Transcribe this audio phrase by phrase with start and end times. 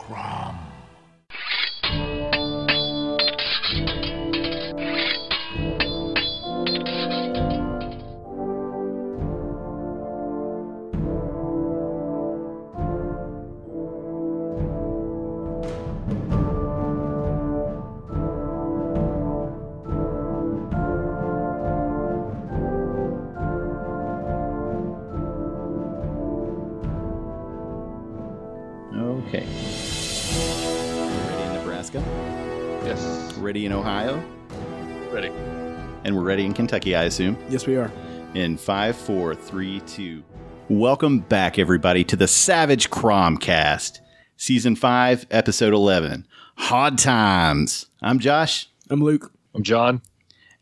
[0.00, 0.39] Crom.
[36.30, 37.36] And ready in Kentucky, I assume.
[37.48, 37.90] Yes, we are.
[38.34, 40.22] In five, four, three, two.
[40.68, 43.98] Welcome back, everybody, to the Savage Cromcast,
[44.36, 46.28] Season 5, Episode 11.
[46.54, 47.86] Hard Times.
[48.00, 49.32] I'm Josh, I'm Luke.
[49.56, 50.02] I'm John.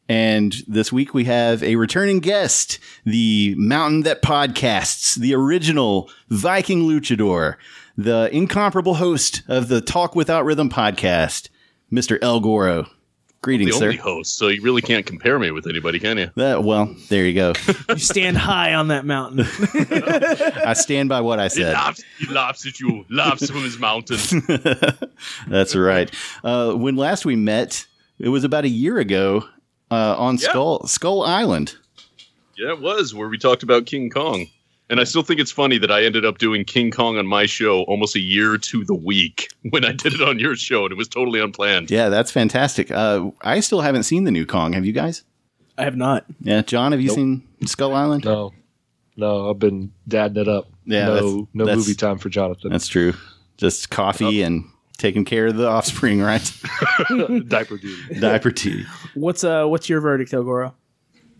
[0.08, 6.84] and this week we have a returning guest, the mountain that podcasts, the original Viking
[6.88, 7.56] luchador,
[7.94, 11.50] the incomparable host of the Talk Without Rhythm podcast,
[11.92, 12.18] Mr.
[12.22, 12.86] El Goro.
[13.40, 13.84] The Greetings, sir.
[13.86, 16.30] only host, so you really can't compare me with anybody, can you?
[16.34, 17.52] That, well, there you go.
[17.88, 19.46] You stand high on that mountain.
[20.66, 21.72] I stand by what I He said.
[21.72, 22.02] laughs.
[22.18, 23.06] He laughs at you.
[23.08, 24.18] laughs from his mountain.
[25.48, 26.12] That's right.
[26.42, 27.86] Uh, when last we met,
[28.18, 29.44] it was about a year ago
[29.90, 30.48] uh, on Yeah.
[30.50, 31.76] Skull Skull Island.
[32.56, 34.46] Yeah, it was where we talked about King Kong,
[34.90, 37.46] and I still think it's funny that I ended up doing King Kong on my
[37.46, 40.92] show almost a year to the week when I did it on your show, and
[40.92, 41.90] it was totally unplanned.
[41.90, 42.90] Yeah, that's fantastic.
[42.90, 44.72] Uh, I still haven't seen the new Kong.
[44.72, 45.24] Have you guys?
[45.76, 46.24] I have not.
[46.40, 47.16] Yeah, John, have you Nope.
[47.16, 48.24] seen Skull Island?
[48.24, 48.52] No,
[49.16, 50.68] no, I've been dadding it up.
[50.84, 52.70] Yeah, no, that's- no that's- movie time for Jonathan.
[52.72, 53.14] That's true.
[53.58, 54.64] Just coffee and
[54.98, 56.42] taking care of the offspring, right?
[57.48, 58.20] Diaper duty.
[58.20, 58.84] Diaper tea.
[59.14, 60.74] What's uh what's your verdict, El Goro?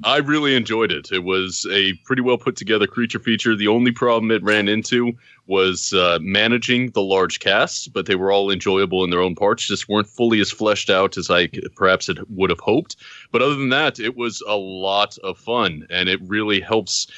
[0.05, 1.11] I really enjoyed it.
[1.11, 3.57] It was a pretty well put together creature feature.
[3.57, 5.13] The only problem it ran into
[5.47, 9.67] was uh, managing the large cast, but they were all enjoyable in their own parts.
[9.67, 12.97] Just weren't fully as fleshed out as I perhaps had, would have hoped.
[13.33, 17.09] But other than that, it was a lot of fun, and it really helps.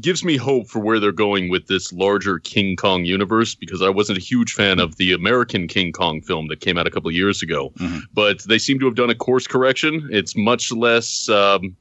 [0.00, 3.90] Gives me hope for where they're going with this larger King Kong universe because I
[3.90, 7.10] wasn't a huge fan of the American King Kong film that came out a couple
[7.10, 7.74] of years ago.
[7.76, 8.04] Mhm.
[8.14, 10.08] But they seem to have done a course correction.
[10.10, 11.76] It's much less um,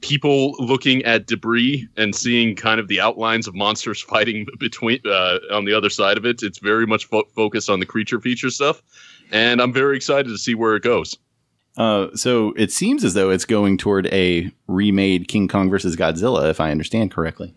[0.00, 5.38] people looking at debris and seeing kind of the outlines of monsters fighting between uh,
[5.52, 6.42] on the other side of it.
[6.42, 8.82] It's very much fo- focused on the creature feature stuff,
[9.30, 11.16] and I'm very excited to see where it goes.
[11.76, 16.50] Uh, so it seems as though it's going toward a remade King Kong versus Godzilla,
[16.50, 17.54] if I understand correctly.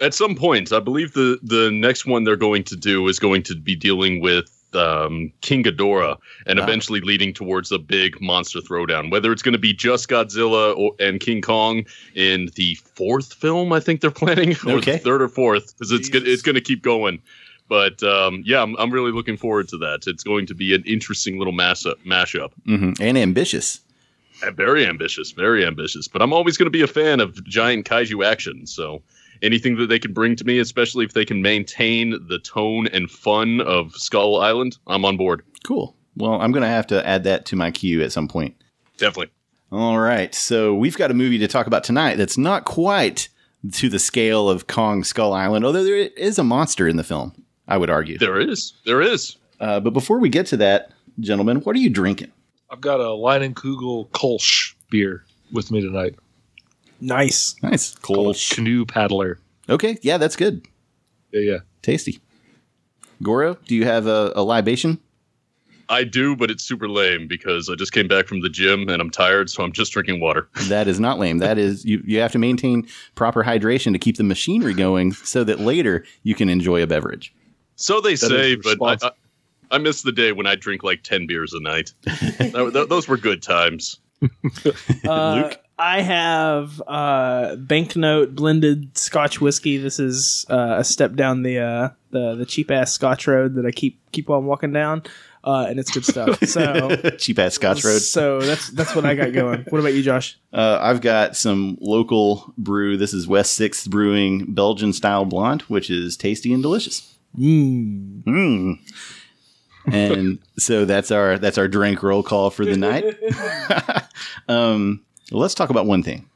[0.00, 3.42] At some point, I believe the the next one they're going to do is going
[3.44, 6.62] to be dealing with um, King Ghidorah and Ah.
[6.62, 9.10] eventually leading towards a big monster throwdown.
[9.10, 11.84] Whether it's going to be just Godzilla or, and King Kong
[12.14, 14.92] in the fourth film, I think they're planning, or Okay.
[14.92, 16.34] the third or fourth, because it's go- Jesus.
[16.34, 17.20] it's going to keep going.
[17.68, 20.04] But um, yeah, I'm, I'm really looking forward to that.
[20.06, 22.50] It's going to be an interesting little mass mashup.
[22.64, 23.80] hmm And ambitious.
[24.42, 26.06] Uh, Very ambitious, very ambitious.
[26.08, 28.66] But I'm always going to be a fan of giant kaiju action.
[28.66, 29.02] So
[29.42, 33.10] anything that they can bring to me, especially if they can maintain the tone and
[33.10, 35.42] fun of Skull Island, I'm on board.
[35.64, 35.96] Cool.
[36.16, 38.54] Well, I'm going to have to add that to my queue at some point.
[38.96, 39.32] Definitely.
[39.70, 40.34] All right.
[40.34, 43.28] So we've got a movie to talk about tonight that's not quite
[43.72, 47.44] to the scale of Kong Skull Island, although there is a monster in the film,
[47.66, 48.18] I would argue.
[48.18, 48.72] There is.
[48.84, 49.36] There is.
[49.60, 52.32] Uh, but before we get to that, gentlemen, what are you drinking?
[52.70, 56.14] I've got a Leinenkugel Kolsch beer with me tonight.
[57.00, 57.54] Nice.
[57.62, 57.94] Nice.
[57.96, 59.38] Called Canoe Paddler.
[59.68, 59.98] Okay.
[60.02, 60.66] Yeah, that's good.
[61.32, 61.58] Yeah, yeah.
[61.82, 62.20] Tasty.
[63.22, 64.98] Goro, do you have a, a libation?
[65.90, 69.00] I do, but it's super lame because I just came back from the gym and
[69.00, 70.48] I'm tired, so I'm just drinking water.
[70.68, 71.38] That is not lame.
[71.38, 72.02] That is you.
[72.04, 76.34] You have to maintain proper hydration to keep the machinery going, so that later you
[76.34, 77.34] can enjoy a beverage.
[77.76, 79.16] So they That say, but I, responsible.
[79.70, 81.92] I, I miss the day when I drink like 10 beers a night.
[82.04, 83.98] Th- th- those were good times.
[85.08, 85.58] Uh, Luke?
[85.78, 89.76] I have uh, banknote blended Scotch whiskey.
[89.76, 93.64] This is uh, a step down the uh, the the cheap ass Scotch road that
[93.64, 95.04] I keep keep on walking down,
[95.44, 96.42] uh, and it's good stuff.
[96.48, 98.00] So Cheap ass Scotch Road.
[98.00, 99.64] So that's that's what I got going.
[99.68, 100.38] What about you, Josh?
[100.52, 102.96] Uh, I've got some local brew.
[102.96, 107.14] This is West Sixth Brewing Belgian style blonde, which is tasty and delicious.
[107.36, 108.24] Mm.
[108.24, 108.78] Mm.
[109.92, 113.04] And so that's our that's our drink roll call for the night.
[114.48, 116.28] um, let's talk about one thing.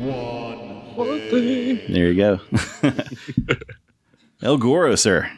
[0.00, 0.58] One.
[1.88, 2.40] There you go.
[4.42, 5.30] El Goro, sir.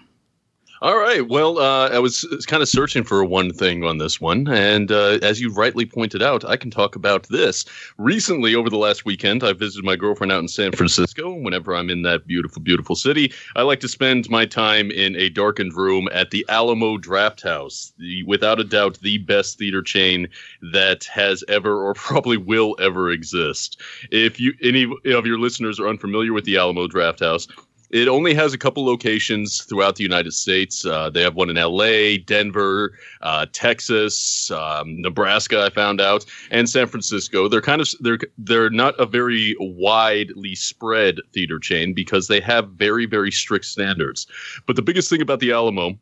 [0.83, 1.27] All right.
[1.27, 4.49] Well, uh, I was kind of searching for one thing on this one.
[4.49, 7.65] And uh, as you rightly pointed out, I can talk about this.
[7.97, 11.33] Recently, over the last weekend, I visited my girlfriend out in San Francisco.
[11.33, 15.29] Whenever I'm in that beautiful, beautiful city, I like to spend my time in a
[15.29, 20.29] darkened room at the Alamo Draft House, the, without a doubt, the best theater chain
[20.73, 23.81] that has ever or probably will ever exist.
[24.11, 27.47] If you any of your listeners are unfamiliar with the Alamo Draft House,
[27.95, 30.85] it only has a couple locations throughout the United States.
[30.85, 35.63] Uh, they have one in L.A., Denver, uh, Texas, um, Nebraska.
[35.63, 37.47] I found out, and San Francisco.
[37.47, 42.69] They're kind of they're they're not a very widely spread theater chain because they have
[42.71, 44.27] very very strict standards.
[44.67, 45.97] But the biggest thing about the Alamo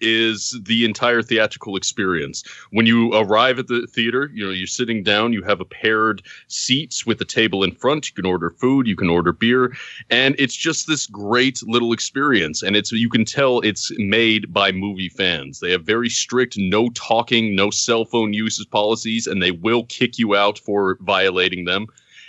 [0.00, 2.42] is the entire theatrical experience.
[2.70, 6.22] When you arrive at the theater, you know, you're sitting down, you have a paired
[6.48, 9.76] seats with a table in front, you can order food, you can order beer,
[10.10, 14.72] and it's just this great little experience and it's you can tell it's made by
[14.72, 15.60] movie fans.
[15.60, 20.18] They have very strict no talking, no cell phone uses policies and they will kick
[20.18, 21.86] you out for violating them.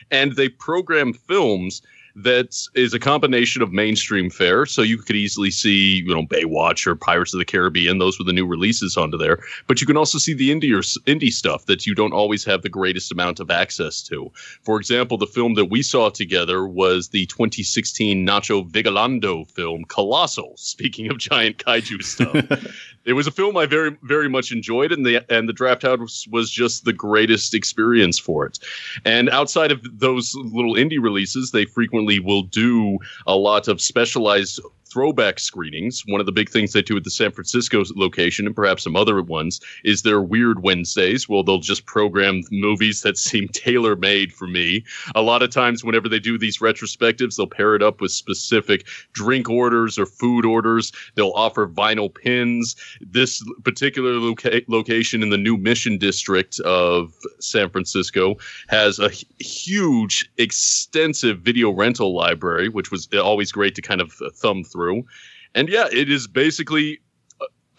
[0.09, 1.81] And they program films
[2.15, 4.65] that is a combination of mainstream fare.
[4.65, 7.97] So you could easily see, you know, Baywatch or Pirates of the Caribbean.
[7.99, 9.39] Those were the new releases onto there.
[9.67, 12.61] But you can also see the indie or indie stuff that you don't always have
[12.61, 14.31] the greatest amount of access to.
[14.63, 20.53] For example, the film that we saw together was the 2016 Nacho Vigalondo film Colossal.
[20.57, 22.65] Speaking of giant kaiju stuff.
[23.05, 26.27] it was a film I very very much enjoyed, and the and the Draft House
[26.29, 28.59] was just the greatest experience for it.
[29.05, 34.59] And outside of those little indie releases, they frequently will do a lot of specialized
[34.91, 36.03] throwback screenings.
[36.05, 38.95] One of the big things they do at the San Francisco location and perhaps some
[38.95, 41.29] other ones is their Weird Wednesdays.
[41.29, 44.83] Well, they'll just program movies that seem tailor made for me.
[45.15, 48.85] A lot of times, whenever they do these retrospectives, they'll pair it up with specific
[49.13, 50.91] drink orders or food orders.
[51.15, 52.75] They'll offer vinyl pins.
[52.99, 58.35] This particular loca- location in the new Mission District of San Francisco
[58.67, 59.09] has a
[59.39, 64.80] huge, extensive video rental library, which was uh, always great to kind of thumb through
[64.81, 65.05] through.
[65.53, 66.99] And yeah, it is basically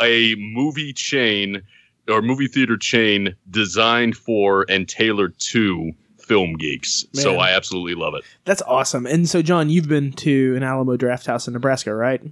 [0.01, 1.63] a movie chain
[2.09, 7.05] or movie theater chain designed for and tailored to film geeks.
[7.15, 7.23] Man.
[7.23, 8.25] So I absolutely love it.
[8.45, 9.07] That's awesome.
[9.07, 12.23] And so, John, you've been to an Alamo Draft House in Nebraska, right?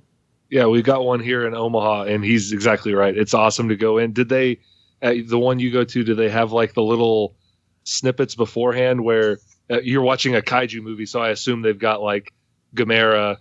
[0.50, 3.16] Yeah, we've got one here in Omaha, and he's exactly right.
[3.16, 4.12] It's awesome to go in.
[4.12, 4.58] Did they,
[5.00, 7.36] the one you go to, do they have like the little
[7.84, 9.38] snippets beforehand where
[9.70, 11.06] uh, you're watching a kaiju movie?
[11.06, 12.32] So I assume they've got like
[12.74, 13.38] Gamera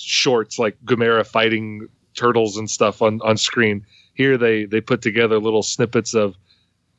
[0.00, 3.86] shorts like Gamera fighting turtles and stuff on on screen.
[4.14, 6.36] Here they they put together little snippets of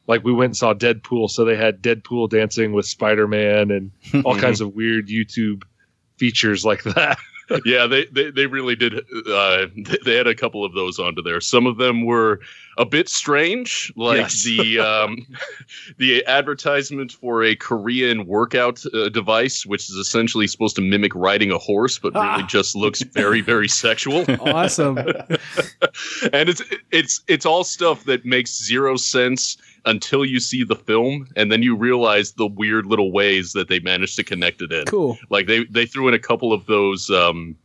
[0.08, 3.92] like we went and saw Deadpool, so they had Deadpool dancing with Spider Man and
[4.26, 5.64] all kinds of weird YouTube
[6.18, 7.18] features like that.
[7.66, 9.00] yeah, they, they, they really did.
[9.28, 9.68] Uh,
[10.06, 11.42] they had a couple of those onto there.
[11.42, 12.40] Some of them were
[12.78, 14.44] a bit strange, like yes.
[14.44, 15.28] the um,
[15.98, 21.52] the advertisement for a Korean workout uh, device, which is essentially supposed to mimic riding
[21.52, 22.48] a horse, but really ah.
[22.48, 24.26] just looks very very sexual.
[24.44, 24.98] Awesome.
[24.98, 26.62] and it's
[26.92, 31.62] it's it's all stuff that makes zero sense until you see the film and then
[31.62, 34.86] you realize the weird little ways that they managed to connect it in.
[34.86, 35.18] Cool.
[35.30, 37.56] Like they they threw in a couple of those um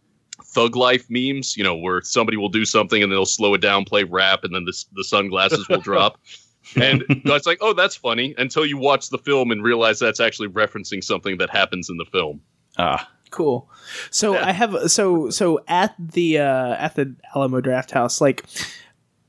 [0.42, 3.84] thug life memes, you know, where somebody will do something and they'll slow it down,
[3.84, 6.18] play rap, and then the the sunglasses will drop.
[6.76, 10.48] And it's like, oh, that's funny until you watch the film and realize that's actually
[10.48, 12.42] referencing something that happens in the film.
[12.76, 13.70] Ah, cool.
[14.10, 14.48] So yeah.
[14.48, 18.44] I have so so at the uh, at the Alamo Draft House, like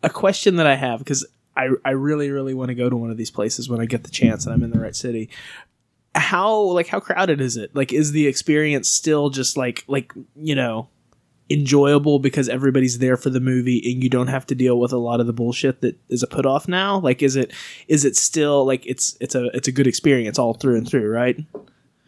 [0.04, 1.26] a question that I have because
[1.60, 4.04] I, I really really want to go to one of these places when I get
[4.04, 5.30] the chance and I'm in the right city.
[6.16, 7.76] How like how crowded is it?
[7.76, 10.88] Like is the experience still just like like you know
[11.50, 14.98] enjoyable because everybody's there for the movie and you don't have to deal with a
[14.98, 17.00] lot of the bullshit that is a put off now?
[17.00, 17.52] Like is it
[17.88, 21.10] is it still like it's it's a it's a good experience all through and through,
[21.10, 21.38] right?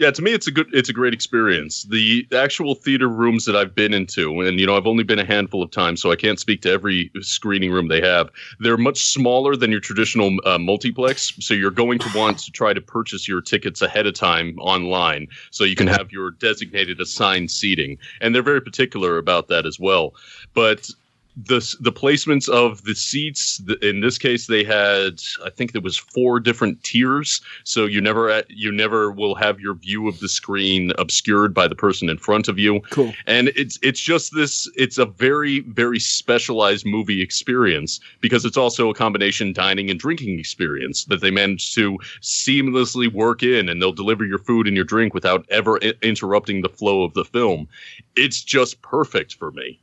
[0.01, 1.83] Yeah, to me, it's a good, it's a great experience.
[1.83, 5.25] The actual theater rooms that I've been into, and you know, I've only been a
[5.25, 8.31] handful of times, so I can't speak to every screening room they have.
[8.59, 12.73] They're much smaller than your traditional uh, multiplex, so you're going to want to try
[12.73, 17.51] to purchase your tickets ahead of time online, so you can have your designated assigned
[17.51, 17.99] seating.
[18.21, 20.15] And they're very particular about that as well.
[20.55, 20.89] But
[21.37, 25.97] the the placements of the seats in this case they had i think there was
[25.97, 27.41] four different tiers.
[27.63, 31.67] So you never uh, you never will have your view of the screen obscured by
[31.67, 32.81] the person in front of you.
[32.89, 33.13] Cool.
[33.27, 38.89] And it's it's just this it's a very very specialized movie experience because it's also
[38.89, 43.91] a combination dining and drinking experience that they manage to seamlessly work in and they'll
[43.91, 47.67] deliver your food and your drink without ever I- interrupting the flow of the film.
[48.15, 49.79] It's just perfect for me.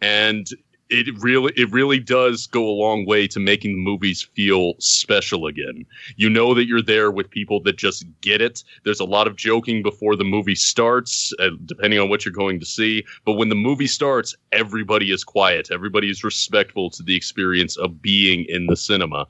[0.00, 0.46] And
[0.88, 5.46] it really it really does go a long way to making the movies feel special
[5.46, 5.84] again.
[6.16, 8.62] You know that you're there with people that just get it.
[8.84, 12.60] There's a lot of joking before the movie starts, uh, depending on what you're going
[12.60, 13.04] to see.
[13.24, 15.70] But when the movie starts, everybody is quiet.
[15.72, 19.26] Everybody is respectful to the experience of being in the cinema,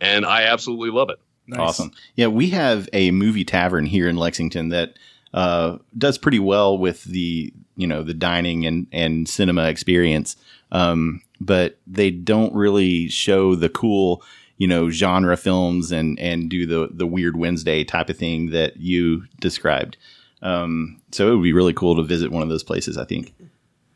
[0.00, 1.18] and I absolutely love it.
[1.46, 1.58] Nice.
[1.58, 1.92] Awesome.
[2.14, 4.94] Yeah, we have a movie tavern here in Lexington that
[5.34, 10.36] uh, does pretty well with the you know the dining and and cinema experience.
[10.72, 14.22] Um, but they don't really show the cool
[14.58, 18.76] you know genre films and and do the the weird Wednesday type of thing that
[18.76, 19.96] you described.
[20.42, 22.96] Um, so it would be really cool to visit one of those places.
[22.98, 23.34] I think.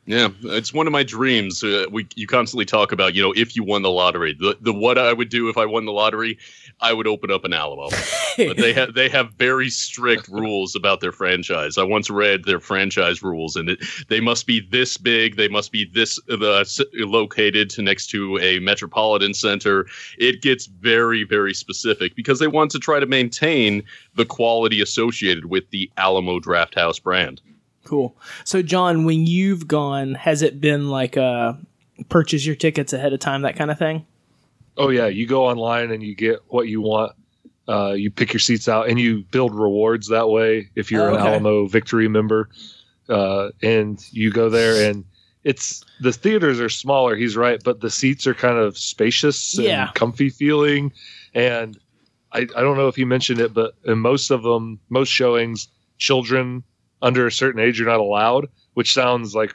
[0.06, 1.64] Yeah, it's one of my dreams.
[1.64, 4.72] Uh, we you constantly talk about, you know, if you won the lottery, the the
[4.72, 6.36] what I would do if I won the lottery,
[6.80, 7.88] I would open up an Alamo.
[8.36, 11.78] but they have they have very strict rules about their franchise.
[11.78, 15.36] I once read their franchise rules, and it, they must be this big.
[15.36, 19.86] They must be this uh, located next to a metropolitan center.
[20.18, 23.82] It gets very very specific because they want to try to maintain
[24.16, 27.40] the quality associated with the Alamo Draft House brand.
[27.84, 28.16] Cool.
[28.44, 31.54] So, John, when you've gone, has it been like uh,
[32.08, 34.06] purchase your tickets ahead of time, that kind of thing?
[34.76, 37.12] Oh yeah, you go online and you get what you want.
[37.68, 40.68] Uh, you pick your seats out and you build rewards that way.
[40.74, 41.20] If you're Oh, an.
[41.20, 42.48] Alamo Victory member,
[43.08, 45.04] uh, and you go there and
[45.44, 47.16] it's the theaters are smaller.
[47.16, 49.90] He's right, but the seats are kind of spacious and Yeah.
[49.94, 50.90] comfy feeling.
[51.34, 51.78] And
[52.32, 55.68] I, I don't know if you mentioned it, but in most of them, most showings,
[55.98, 56.64] children
[57.04, 59.54] under a certain age you're not allowed, which sounds like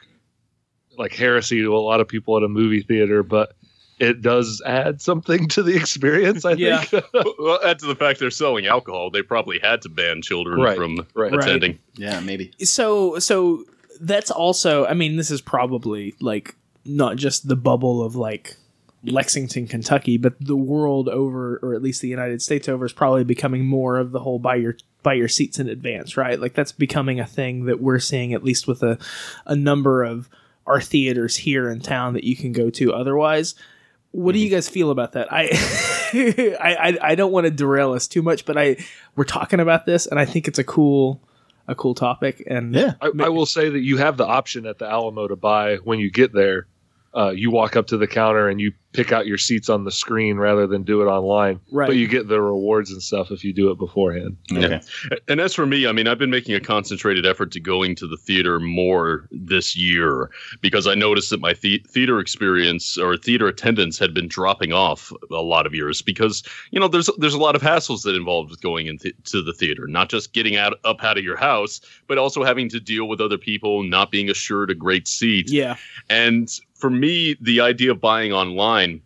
[0.96, 3.54] like heresy to a lot of people at a movie theater, but
[3.98, 6.44] it does add something to the experience.
[6.44, 6.82] I Yeah.
[6.82, 7.04] think.
[7.38, 10.76] well, add to the fact they're selling alcohol, they probably had to ban children Right,
[10.76, 11.32] from right.
[11.32, 11.34] Right.
[11.42, 11.78] attending.
[11.96, 12.52] Yeah, maybe.
[12.62, 13.64] So, so
[14.00, 14.86] that's also.
[14.86, 16.54] I mean, this is probably like
[16.84, 18.56] not just the bubble of like
[19.04, 23.24] Lexington, Kentucky, but the world over, or at least the United States over, is probably
[23.24, 26.40] becoming more of the whole buy your buy your seats in advance, right?
[26.40, 28.98] Like that's becoming a thing that we're seeing at least with a
[29.46, 30.28] a number of
[30.66, 32.92] our theaters here in town that you can go to.
[32.92, 33.54] Otherwise,
[34.12, 34.44] what do mm-hmm.
[34.44, 35.32] you guys feel about that?
[35.32, 35.48] I
[36.60, 38.76] I, I I don't want to derail us too much, but I
[39.16, 41.20] we're talking about this, and I think it's a cool
[41.70, 42.42] a cool topic.
[42.46, 42.94] And Yeah.
[43.00, 46.00] I, I will say that you have the option at the Alamo to buy when
[46.00, 46.66] you get there.
[47.16, 49.90] Uh, you walk up to the counter and you pick out your seats on the
[49.90, 51.60] screen rather than do it online.
[51.70, 51.86] Right.
[51.86, 54.36] But you get the rewards and stuff if you do it beforehand.
[54.52, 54.80] Okay.
[55.28, 58.06] And as for me, I mean, I've been making a concentrated effort to going to
[58.08, 63.46] the theater more this year because I noticed that my the- theater experience or theater
[63.46, 67.38] attendance had been dropping off a lot of years because you know there's there's a
[67.38, 70.74] lot of hassles that involved with going into to the theater, not just getting out
[70.84, 74.28] up out of your house, but also having to deal with other people, not being
[74.30, 75.50] assured a great seat.
[75.50, 75.76] yeah,
[76.08, 79.02] And for me, the idea of buying online,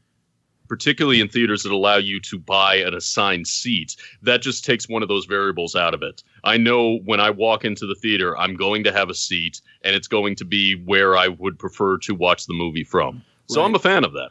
[0.68, 5.02] particularly in theaters that allow you to buy an assigned seat, that just takes one
[5.02, 6.22] of those variables out of it.
[6.44, 9.94] I know when I walk into the theater, I'm going to have a seat and
[9.94, 13.22] it's going to be where I would prefer to watch the movie from.
[13.46, 14.30] So I'm a fan of that.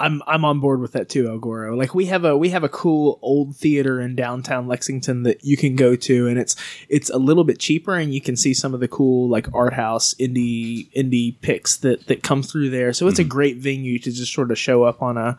[0.00, 1.76] I'm I'm on board with that too, El Goro.
[1.76, 5.58] Like we have a we have a cool old theater in downtown Lexington that you
[5.58, 6.56] can go to, and it's
[6.88, 9.74] it's a little bit cheaper, and you can see some of the cool like art
[9.74, 12.94] house indie indie picks that that come through there.
[12.94, 13.28] So it's a mhm.
[13.28, 15.38] great venue to just sort of show up on a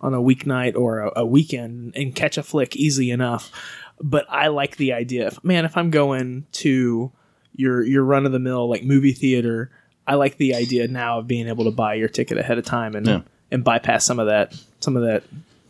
[0.00, 3.50] on a weeknight or a, a weekend and catch a flick easy enough.
[4.00, 5.26] But I like the idea.
[5.26, 7.10] If, man, if I'm going to
[7.56, 9.72] your your run of the mill like movie theater,
[10.06, 12.94] I like the idea now of being able to buy your ticket ahead of time
[12.94, 13.20] and Yeah.
[13.50, 15.24] And bypass some of that some of that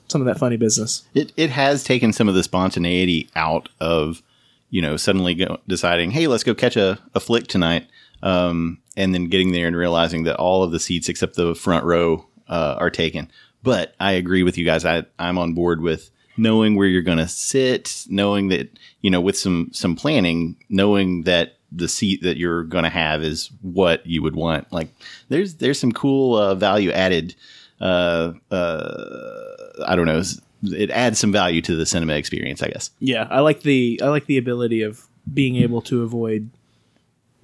[0.08, 1.06] some of that funny business.
[1.14, 4.23] It it has taken some of the spontaneity out of
[4.70, 7.87] you know suddenly go, deciding, hey, let's go catch a, a flick tonight,
[8.23, 11.85] um, and then getting there and realizing that all of the seats except the front
[11.85, 13.30] row uh, are taken.
[13.62, 14.85] But I agree with you guys.
[14.85, 19.20] I I'm on board with knowing where you're going to sit, knowing that you know
[19.20, 24.06] with some some planning, knowing that the seat that you're going to have is what
[24.06, 24.73] you would want.
[24.73, 24.88] Like
[25.28, 27.35] there's there's some cool uh, value added.
[27.80, 30.23] Uh, uh, I don't know.
[30.64, 32.90] It adds some value to the cinema experience, I guess.
[32.99, 36.50] Yeah, I like the I like the ability of being able to avoid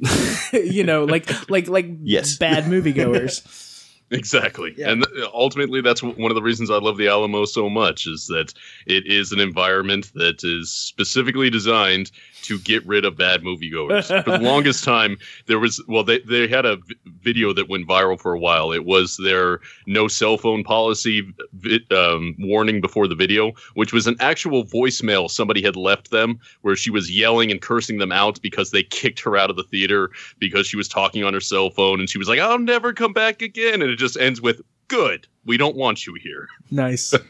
[0.52, 2.36] you know, like like like Yes.
[2.36, 3.42] bad moviegoers.
[4.10, 4.74] Exactly.
[4.76, 4.90] Yeah.
[4.90, 8.52] And ultimately, that's one of the reasons I love the Alamo so much is that
[8.86, 12.12] it is an environment that is specifically designed
[12.44, 14.06] to get rid of bad moviegoers.
[14.24, 17.86] for the longest time, there was, well, they, they had a v- video that went
[17.86, 18.72] viral for a while.
[18.72, 21.22] It was their no cell phone policy
[21.54, 26.38] vi- um, warning before the video, which was an actual voicemail somebody had left them
[26.62, 29.64] where she was yelling and cursing them out because they kicked her out of the
[29.64, 32.92] theater because she was talking on her cell phone and she was like, I'll never
[32.92, 33.82] come back again.
[33.82, 37.14] And it just ends with "Good, we don't want you here." Nice.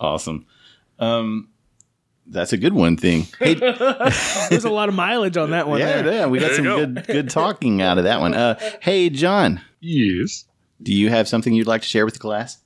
[0.00, 0.46] Awesome.
[0.98, 1.48] Um,
[2.28, 3.26] that's a good one thing.
[3.38, 5.80] Hey, There's a lot of mileage on that one.
[5.80, 6.12] yeah, there.
[6.12, 6.86] yeah, we got There some go.
[6.86, 8.34] good good talking out of that one.
[8.34, 10.44] Uh, hey, John, Yes.
[10.82, 12.58] do you have something you'd like to share with the class?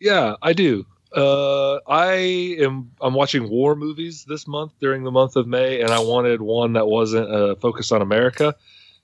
[0.00, 0.84] Yeah, I do.
[1.14, 2.90] Uh, I am.
[3.00, 6.74] I'm watching war movies this month during the month of May, and I wanted one
[6.74, 8.54] that wasn't uh, focused on America,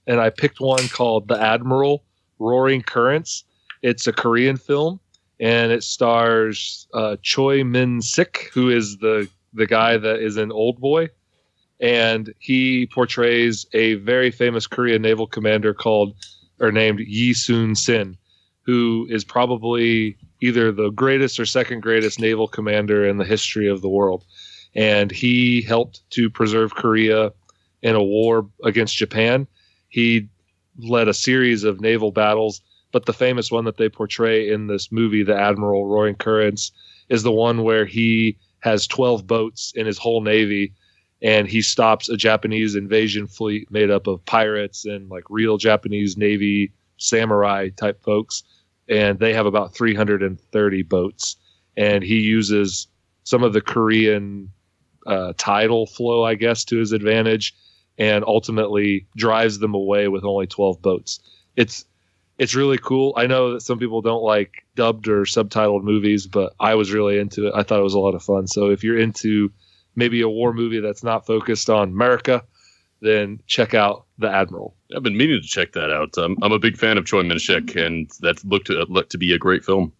[0.06, 2.04] and I picked one called The Admiral:
[2.38, 3.44] Roaring Currents.
[3.82, 5.00] It's a Korean film,
[5.40, 10.52] and it stars uh, Choi Min Sik, who is the the guy that is an
[10.52, 11.09] Old Boy,
[11.80, 16.14] and he portrays a very famous Korean naval commander called
[16.61, 18.16] or named Yi Soon Sin,
[18.62, 23.82] who is probably either the greatest or second greatest naval commander in the history of
[23.82, 24.25] the world.
[24.75, 27.32] And he helped to preserve Korea
[27.82, 29.47] in a war against Japan.
[29.88, 30.28] He
[30.78, 34.90] led a series of naval battles, but the famous one that they portray in this
[34.92, 36.73] movie, The Admiral Roaring Currents,
[37.09, 40.73] is the one where he has 12 boats in his whole navy
[41.23, 46.16] and he stops a Japanese invasion fleet made up of pirates and like real Japanese
[46.16, 48.42] navy samurai type folks
[48.88, 51.37] and they have about 330 boats.
[51.76, 52.88] And he uses
[53.25, 54.50] some of the korean
[55.07, 57.54] uh, tidal flow i guess to his advantage
[57.99, 61.21] and ultimately drives them away with only 12 boats.
[61.57, 61.85] It's
[62.39, 66.53] it's really cool i know that some people don't like dubbed or subtitled movies but
[66.61, 68.83] i was really into it i thought it was a lot of fun so if
[68.83, 69.53] you're into
[69.97, 72.43] maybe a war movie that's not focused on america
[73.01, 76.17] then check out the admiral I've been meaning to check that out.
[76.19, 79.33] Um, I'm a big fan of Choi Min-sik, and that looked to, looked to be
[79.33, 79.93] a great film.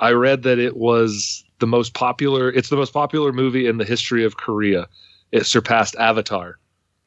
[0.00, 2.52] I read that it was the most popular.
[2.52, 4.86] It's the most popular movie in the history of Korea.
[5.32, 6.58] It surpassed Avatar.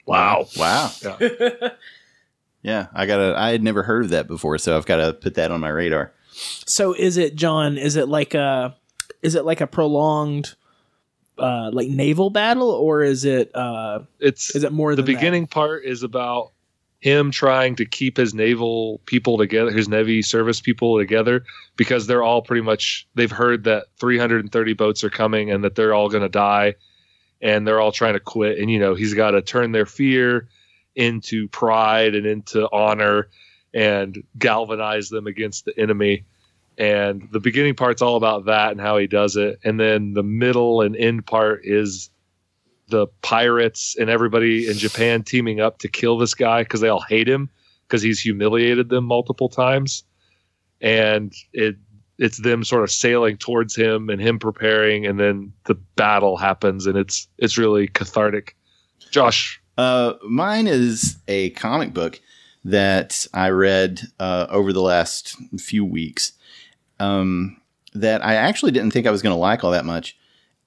[0.06, 0.48] Wow.
[0.58, 0.91] Wow.
[1.01, 1.18] Yeah.
[2.63, 3.36] Yeah, I gotta.
[3.38, 5.70] I had never heard of that before, so I've got to put that on my
[5.70, 6.13] radar.
[6.32, 7.77] So is it John?
[7.77, 8.75] Is it like a
[9.22, 10.56] is it like a prolonged
[11.38, 15.17] uh like naval battle or is it uh It's is it more the than that?
[15.19, 16.52] beginning part is about
[17.00, 21.43] him trying to keep his naval people together, his navy service people together,
[21.76, 25.95] because they're all pretty much they've heard that 330 boats are coming and that they're
[25.95, 26.76] all going to die,
[27.41, 28.60] and they're all trying to quit.
[28.60, 30.47] And you know he's got to turn their fear
[30.95, 33.30] into pride and into honor,
[33.73, 36.25] and galvanize them against the enemy.
[36.77, 40.23] And the beginning part's all about that and how he does it, and then the
[40.23, 42.10] middle and end part is
[42.88, 47.01] the pirates and everybody in Japan teaming up to kill this guy because they all
[47.01, 47.49] hate him
[47.88, 50.04] because he's humiliated them multiple times,
[50.80, 51.75] and it
[52.17, 56.88] it's them sort of sailing towards him and him preparing, and then the battle happens,
[56.88, 58.56] and it's it's really cathartic.
[59.12, 62.21] Josh, Uh, mine is a comic book
[62.63, 66.34] that I read uh, over the last few weeks.
[66.99, 67.57] Um,
[67.93, 70.17] that I actually didn't think I was going to like all that much,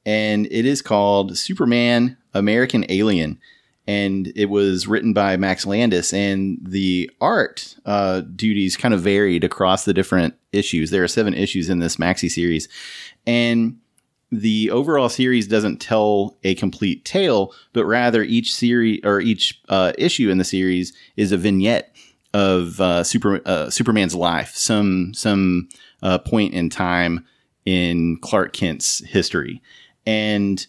[0.04, 3.38] and it is called Superman American Alien,
[3.86, 9.44] and it was written by Max Landis, and the art uh, duties kind of varied
[9.44, 10.90] across the different issues.
[10.90, 12.68] There are seven issues in this maxi series,
[13.26, 13.78] and
[14.40, 19.92] the overall series doesn't tell a complete tale, but rather each series or each uh,
[19.98, 21.94] issue in the series is a vignette
[22.32, 25.68] of uh, Super uh, Superman's life, some some
[26.02, 27.24] uh, point in time
[27.64, 29.62] in Clark Kent's history,
[30.04, 30.66] and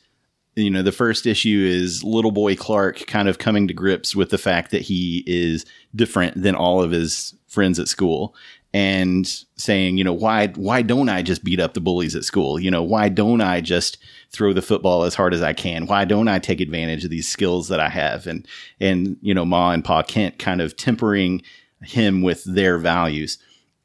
[0.55, 4.29] you know the first issue is little boy Clark kind of coming to grips with
[4.29, 8.35] the fact that he is different than all of his friends at school
[8.75, 12.59] and saying, you know, why why don't I just beat up the bullies at school?
[12.59, 13.97] You know, why don't I just
[14.31, 15.85] throw the football as hard as I can?
[15.85, 18.27] Why don't I take advantage of these skills that I have?
[18.27, 18.45] And
[18.81, 21.41] and you know, Ma and Pa Kent kind of tempering
[21.83, 23.37] him with their values.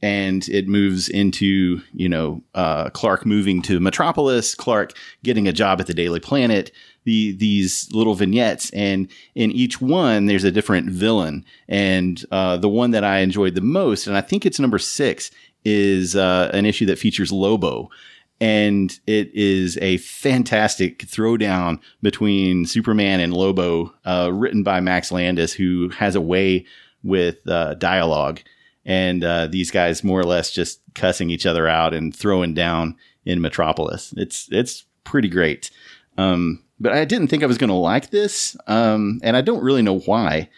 [0.02, 5.80] And it moves into, you know, uh, Clark moving to Metropolis, Clark getting a job
[5.80, 6.72] at the Daily Planet,
[7.04, 11.44] the these little vignettes, and in each one there's a different villain.
[11.68, 15.30] And uh, the one that I enjoyed the most, and I think it's number six,
[15.64, 17.88] is uh, an issue that features Lobo.
[18.42, 25.52] And it is a fantastic throwdown between Superman and Lobo, uh, written by Max Landis,
[25.52, 26.64] who has a way
[27.02, 28.40] with uh, dialogue.
[28.86, 32.96] And uh, these guys more or less just cussing each other out and throwing down
[33.26, 34.14] in Metropolis.
[34.16, 35.70] It's it's pretty great.
[36.16, 39.62] Um, but I didn't think I was going to like this, um, and I don't
[39.62, 40.48] really know why.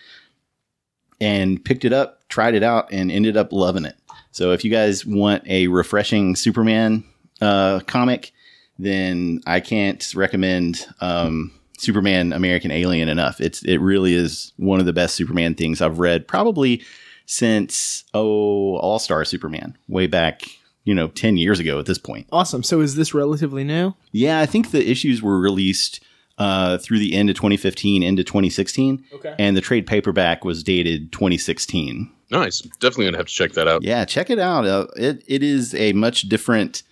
[1.20, 3.96] And picked it up, tried it out, and ended up loving it.
[4.32, 7.04] So if you guys want a refreshing Superman
[7.40, 8.32] uh, comic,
[8.78, 13.40] then I can't recommend um, Superman American Alien enough.
[13.40, 16.82] It's it really is one of the best Superman things I've read probably
[17.26, 20.42] since oh All Star Superman way back
[20.84, 22.26] you know 10 years ago at this point.
[22.32, 22.62] Awesome.
[22.62, 23.94] So is this relatively new?
[24.10, 26.00] Yeah, I think the issues were released
[26.42, 29.34] uh, through the end of 2015 into 2016, Okay.
[29.38, 32.10] and the trade paperback was dated 2016.
[32.30, 32.60] Nice.
[32.80, 33.82] Definitely gonna have to check that out.
[33.82, 34.64] Yeah, check it out.
[34.66, 36.82] Uh, it it is a much different.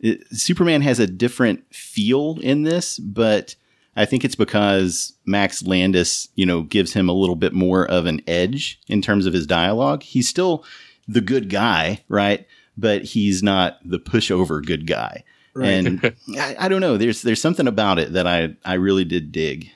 [0.00, 3.54] It, Superman has a different feel in this, but
[3.96, 8.06] I think it's because Max Landis, you know, gives him a little bit more of
[8.06, 10.02] an edge in terms of his dialogue.
[10.02, 10.64] He's still
[11.08, 12.46] the good guy, right?
[12.76, 15.24] But he's not the pushover good guy.
[15.54, 15.68] Right.
[15.68, 16.96] And I, I don't know.
[16.96, 19.70] There's there's something about it that I I really did dig.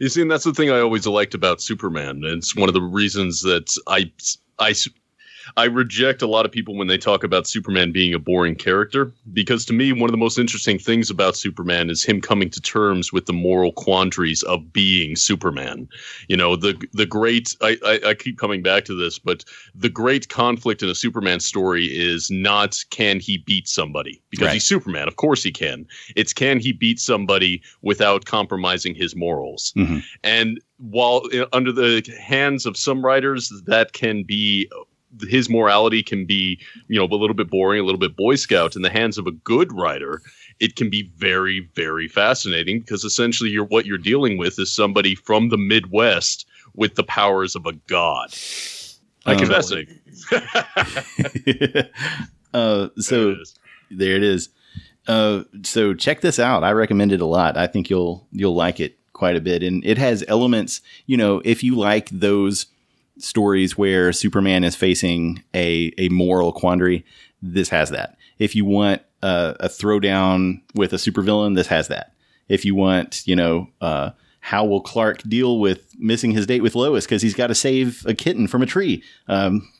[0.00, 2.24] You see, and that's the thing I always liked about Superman.
[2.24, 4.10] And it's one of the reasons that I,
[4.58, 4.72] I,
[5.56, 9.12] I reject a lot of people when they talk about Superman being a boring character.
[9.32, 12.60] Because to me, one of the most interesting things about Superman is him coming to
[12.60, 15.88] terms with the moral quandaries of being Superman.
[16.28, 17.56] You know, the the great.
[17.60, 21.40] I, I, I keep coming back to this, but the great conflict in a Superman
[21.40, 24.54] story is not can he beat somebody because Right.
[24.54, 25.08] he's Superman.
[25.08, 25.86] Of course he can.
[26.16, 29.72] It's can he beat somebody without compromising his morals.
[29.76, 30.02] Mhm.
[30.22, 34.70] And while uh, under the hands of some writers, that can be
[35.28, 38.76] his morality can be, you know, a little bit boring, a little bit Boy Scout.
[38.76, 40.22] In the hands of a good writer,
[40.60, 45.14] it can be very, very fascinating because essentially, you're what you're dealing with is somebody
[45.14, 48.32] from the Midwest with the powers of a god.
[49.26, 49.98] I Um, fascinating.
[52.54, 53.54] uh, so There it is.
[53.90, 54.48] there it is.
[55.06, 56.62] Uh, so check this out.
[56.62, 57.56] I recommend it a lot.
[57.56, 60.80] I think you'll you'll like it quite a bit, and it has elements.
[61.06, 62.66] You know, if you like those
[63.22, 67.04] stories where Superman is facing a a moral quandary,
[67.42, 68.16] this has that.
[68.38, 72.14] If you want a throwdown with a supervillain, this has that.
[72.48, 76.74] If you want, you know, uh, how will Clark deal with missing his date with
[76.74, 79.02] Lois because he's got to save a kitten from a tree?
[79.28, 79.70] Um,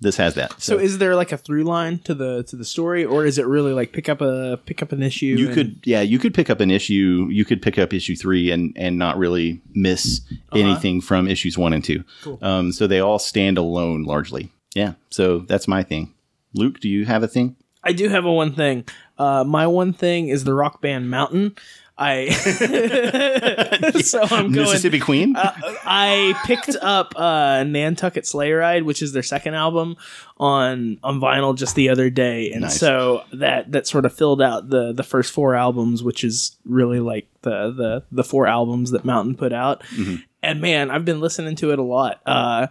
[0.00, 0.60] this has that.
[0.60, 3.46] So is there like a through line to the to the story, or is it
[3.46, 5.26] really like pick up a pick up an issue?
[5.26, 8.14] you and- could yeah you could pick up an issue you could pick up issue
[8.16, 10.20] three and and not really miss
[10.52, 12.38] anything from issues one and two Cool.
[12.42, 16.12] um so they all stand alone largely yeah so that's my thing
[16.54, 18.86] luke do you have a thing I do have a one thing.
[19.18, 21.54] Uh, my one thing is the rock band Mountain.
[21.96, 22.28] I
[24.02, 24.52] so I'm going.
[24.66, 25.52] mississippi queen Uh,
[25.84, 29.96] I picked up uh, Nantucket Sleigh Ride, which is their second album,
[30.38, 32.78] on on vinyl just the other day, and Nice.
[32.80, 36.98] so that that sort of filled out the the first four albums, which is really
[37.00, 39.82] like the the the four albums that Mountain put out.
[39.96, 40.22] Mhm.
[40.42, 42.20] And man, I've been listening to it a lot.
[42.26, 42.66] Uh,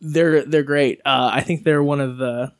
[0.00, 1.00] they're they're great.
[1.04, 2.52] Uh, I think they're one of the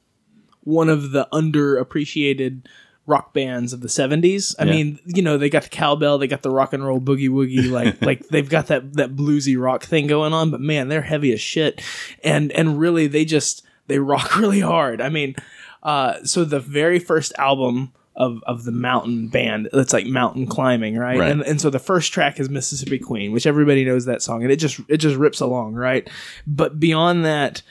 [0.64, 2.66] one of the underappreciated
[3.06, 4.54] rock bands of the 70s.
[4.58, 4.70] I Yeah.
[4.70, 7.70] mean, you know, they got the cowbell, they got the rock and roll boogie woogie
[7.78, 11.32] like like they've got that that bluesy rock thing going on, but man, they're heavy
[11.32, 11.82] as shit.
[12.22, 15.00] And and really they just they rock really hard.
[15.00, 15.34] I mean,
[15.82, 20.96] uh so the very first album of, of the mountain band that's like mountain climbing
[20.96, 21.18] right?
[21.18, 21.32] Right.
[21.32, 24.52] and and so the first track is mississippi queen which everybody knows that song and
[24.52, 26.08] it just it just rips along right
[26.46, 27.62] but beyond that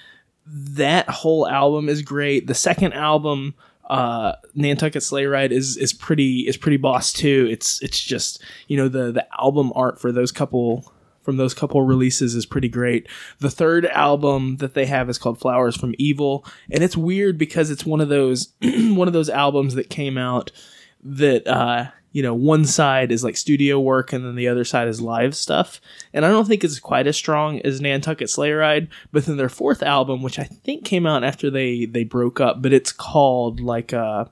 [0.47, 2.47] that whole album is great.
[2.47, 3.53] The second album,
[3.91, 7.47] uh, Nantucket Sleigh Ride, is is pretty is pretty boss too.
[7.51, 11.81] It's it's just you know the the album art for those couple from those couple
[11.81, 13.07] releases is pretty great.
[13.39, 17.69] The third album that they have is called Flowers from Evil, and it's weird because
[17.69, 20.51] it's one of those one of those albums that came out
[21.03, 24.87] that uh you know one side is like studio work and then the other side
[24.87, 25.79] is live stuff.
[26.13, 29.49] And i don't think it's quite as strong as nantucket sleigh ride but then their
[29.49, 33.59] fourth album which i think came out after they they broke up but it's called
[33.59, 34.25] like uh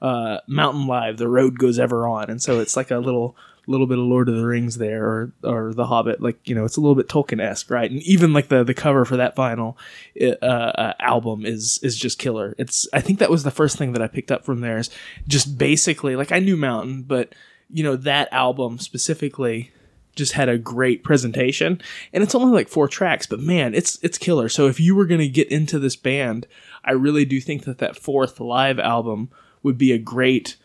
[0.00, 2.30] uh mountain live the road goes ever on.
[2.30, 3.36] And so it's like a little
[3.66, 6.64] little bit of lord of the rings there or or the hobbit like you know
[6.64, 7.90] it's a little bit tolkien-esque right?
[7.90, 9.78] And even like the the cover for that final
[10.20, 12.54] uh, uh, album is is just killer.
[12.58, 14.90] It's i think that was the first thing that i picked up from theirs
[15.26, 17.34] just basically like i knew mountain but
[17.70, 19.70] you know that album specifically
[20.14, 21.80] just had a great presentation.
[22.12, 24.48] And it's only like four tracks but man it's it's killer.
[24.48, 26.46] So if you were going to get into this band
[26.84, 29.30] i really do think that that fourth live album
[29.62, 30.56] would be a great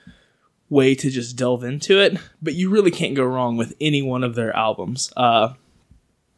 [0.70, 4.24] way to just delve into it but you really can't go wrong with any one
[4.24, 5.54] of their albums uh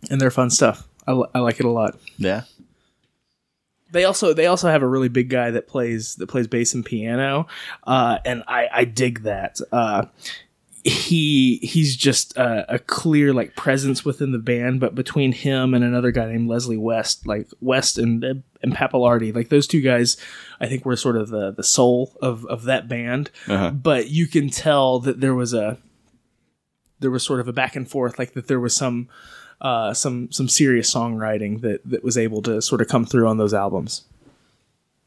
[0.09, 0.87] and they're fun stuff.
[1.05, 1.97] I, li- I like it a lot.
[2.17, 2.43] Yeah.
[3.91, 6.85] They also they also have a really big guy that plays that plays bass and
[6.85, 7.47] piano,
[7.85, 9.59] uh, and I I dig that.
[9.69, 10.05] Uh,
[10.83, 15.83] he he's just a, a clear like presence within the band, but between him and
[15.83, 20.17] another guy named Leslie West, like West and and Pappalardi, like those two guys,
[20.59, 23.29] I think were sort of the the soul of of that band.
[23.47, 23.71] uh-huh.
[23.71, 25.77] But you can tell that there was a
[26.99, 29.09] there was sort of a back and forth, like that there was some
[29.61, 33.37] uh, some some serious songwriting that that was able to sort of come through on
[33.37, 34.03] those albums.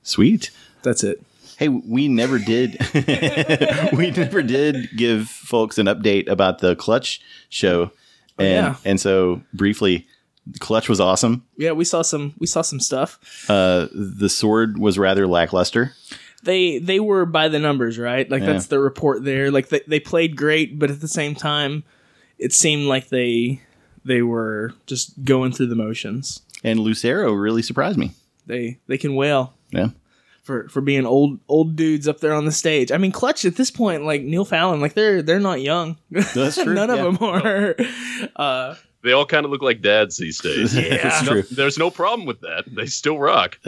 [0.02, 0.50] Sweet.
[0.82, 1.22] That's it.
[1.58, 2.78] Hey, we never did.
[3.92, 7.90] we never did give folks an update about the Clutch show,
[8.38, 8.76] and yeah.
[8.84, 10.06] and so briefly,
[10.60, 11.44] Clutch was awesome.
[11.56, 13.18] Yeah, we saw some we saw some stuff.
[13.48, 15.92] Uh, the sword was rather lackluster.
[16.42, 18.30] They they were by the numbers, right?
[18.30, 18.52] Like Yeah.
[18.52, 19.50] that's the report there.
[19.50, 21.84] Like they, they played great, but at the same time,
[22.38, 23.62] it seemed like they
[24.04, 26.42] they were just going through the motions.
[26.62, 28.12] And Lucero really surprised me.
[28.46, 29.54] They they can wail.
[29.70, 29.88] Yeah.
[30.44, 32.92] For, for being old old dudes up there on the stage.
[32.92, 35.96] I mean, Clutch at this point, like Neil Fallon, like they're they're not young.
[36.10, 36.96] That's true, None yeah.
[36.96, 37.74] of them are.
[38.36, 40.76] Uh, They all kind of look like dads these days.
[40.76, 41.02] Yeah.
[41.02, 41.42] That's No- true.
[41.50, 42.64] there's no problem with that.
[42.66, 43.58] They still rock.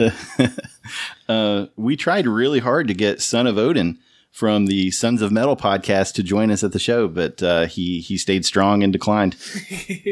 [1.27, 3.97] uh, we tried really hard to get Son of Odin
[4.31, 7.99] from the Sons of Metal podcast to join us at the show, but uh, he
[8.01, 9.35] he stayed strong and declined.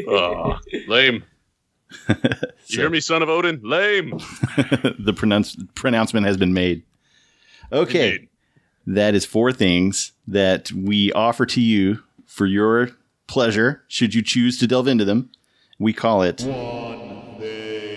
[0.08, 1.22] Aw, lame.
[2.68, 3.60] You hear me, son of Odin?
[3.62, 4.10] Lame.
[4.98, 6.82] the pronounce- pronouncement has been made.
[7.72, 8.28] Okay, Indeed.
[8.88, 12.90] that is four things that we offer to you for your
[13.28, 13.82] pleasure.
[13.86, 15.30] Should you choose to delve into them,
[15.78, 16.42] we call it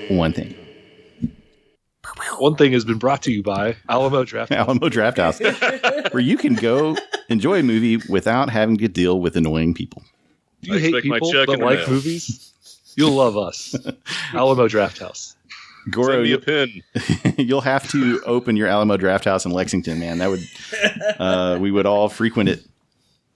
[0.09, 0.55] one thing.
[2.37, 4.51] One thing has been brought to you by Alamo Draft.
[4.51, 5.39] Alamo Draft House,
[6.11, 6.95] where you can go
[7.27, 10.03] enjoy a movie without having to deal with annoying people.
[10.61, 11.89] Do you I hate expect my people check that in the like mail.
[11.89, 12.48] movies?
[12.99, 13.75] You'll love us.
[14.33, 15.35] Alamo Draft House.
[15.89, 16.83] Goro, Send me a you, pin.
[17.37, 20.17] you'll have to open your Alamo Draft House in Lexington, man.
[20.17, 20.41] That would
[21.19, 22.65] uh, we would all frequent it.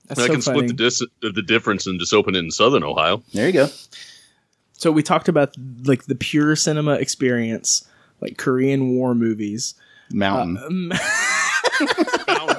[0.08, 0.58] that's I so can funny.
[0.58, 3.24] split the, dis- the difference and just open it in Southern Ohio.
[3.34, 3.68] There you go.
[4.74, 7.88] So we talked about like the pure cinema experience,
[8.20, 9.76] like Korean War movies,
[10.12, 10.58] Mountain.
[10.58, 10.92] um,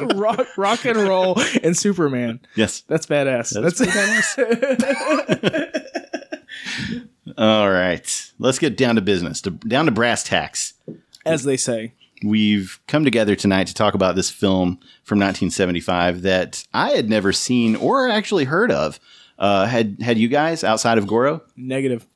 [0.17, 2.41] rock, rock and roll, and Superman.
[2.57, 2.81] yes.
[2.89, 3.61] That's badass.
[3.61, 4.35] That's That's,
[7.37, 8.33] All right.
[8.39, 9.41] Let's get down to business.
[9.43, 10.75] To, down to brass tacks.
[11.27, 11.95] as they say.
[12.25, 17.33] We've come together tonight to talk about this film from 1975 that I had never
[17.33, 18.99] seen or actually heard of.
[19.39, 21.43] Uh, had had you guys outside of Goro?
[21.57, 22.07] Negative.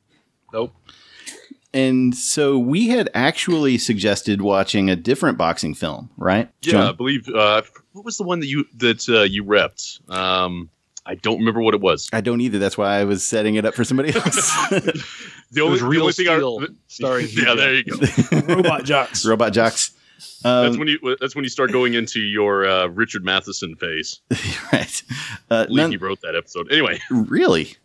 [0.52, 0.72] Nope.
[1.74, 6.48] And so we had actually suggested watching a different boxing film, right?
[6.62, 6.88] Yeah, John?
[6.88, 7.28] I believe.
[7.28, 10.08] Uh, what was the one that you that uh, you repped?
[10.10, 10.70] Um,
[11.08, 12.08] I don't remember what it was.
[12.12, 12.58] I don't either.
[12.58, 14.52] That's why I was setting it up for somebody else.
[15.50, 17.84] The It only, was the Real only thing Steel, I, starring Hugh yeah, there you
[17.84, 18.40] go.
[18.54, 19.24] Robot jocks.
[19.24, 19.92] Robot Jocks.
[20.44, 24.20] Um, That's when you that's when you start going into your uh, Richard Matheson phase.
[24.72, 25.02] right.
[25.50, 26.70] Uh, I believe none- he wrote that episode.
[26.70, 27.76] Anyway, really?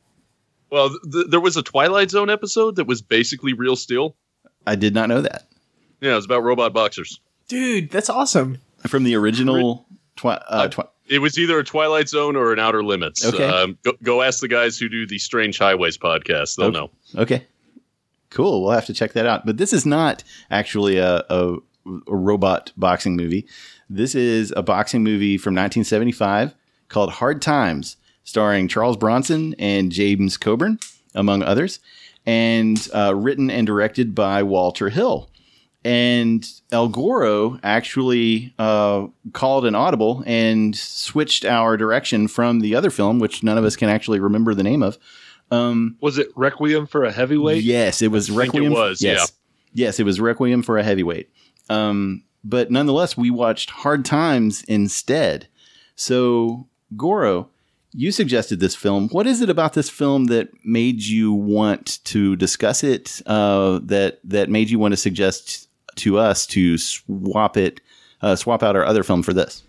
[0.69, 4.15] well, th- there was a Twilight Zone episode that was basically Real Steel.
[4.67, 5.47] I did not know that.
[6.01, 7.21] Yeah, it was about robot boxers.
[7.47, 8.57] Dude, that's awesome.
[8.87, 9.85] From the original.
[10.17, 13.25] Twi- uh, twi- It was either a Twilight Zone or an Outer Limits.
[13.25, 13.45] Okay.
[13.47, 16.55] Um, go, go ask the guys who do the Strange Highways podcast.
[16.55, 16.77] They'll Okay.
[16.77, 16.89] know.
[17.21, 17.45] Okay.
[18.29, 18.61] Cool.
[18.63, 19.45] We'll have to check that out.
[19.45, 23.45] But this is not actually a, a, a robot boxing movie.
[23.89, 26.55] This is a boxing movie from 1975
[26.87, 30.79] called Hard Times, starring Charles Bronson and James Coburn,
[31.13, 31.79] among others,
[32.25, 35.29] and uh, written and directed by Walter Hill.
[35.85, 42.89] And El Goro actually uh, called an audible and switched our direction from the other
[42.89, 44.97] film, which none of us can actually remember the name of.
[45.51, 47.63] Um, Was it Requiem for a Heavyweight?
[47.63, 48.73] Yes, it was I think it Requiem.
[48.73, 49.33] was, yes.
[49.73, 51.29] Yes, it was Requiem for a heavyweight.
[51.69, 55.47] Um, but nonetheless, we watched Hard Times instead.
[55.95, 57.49] So, Goro,
[57.91, 59.09] you suggested this film.
[59.09, 63.21] What is it about this film that made you want to discuss it?
[63.25, 67.81] Uh, that that made you want to suggest to us to swap it,
[68.21, 69.63] uh, swap out our other film for this?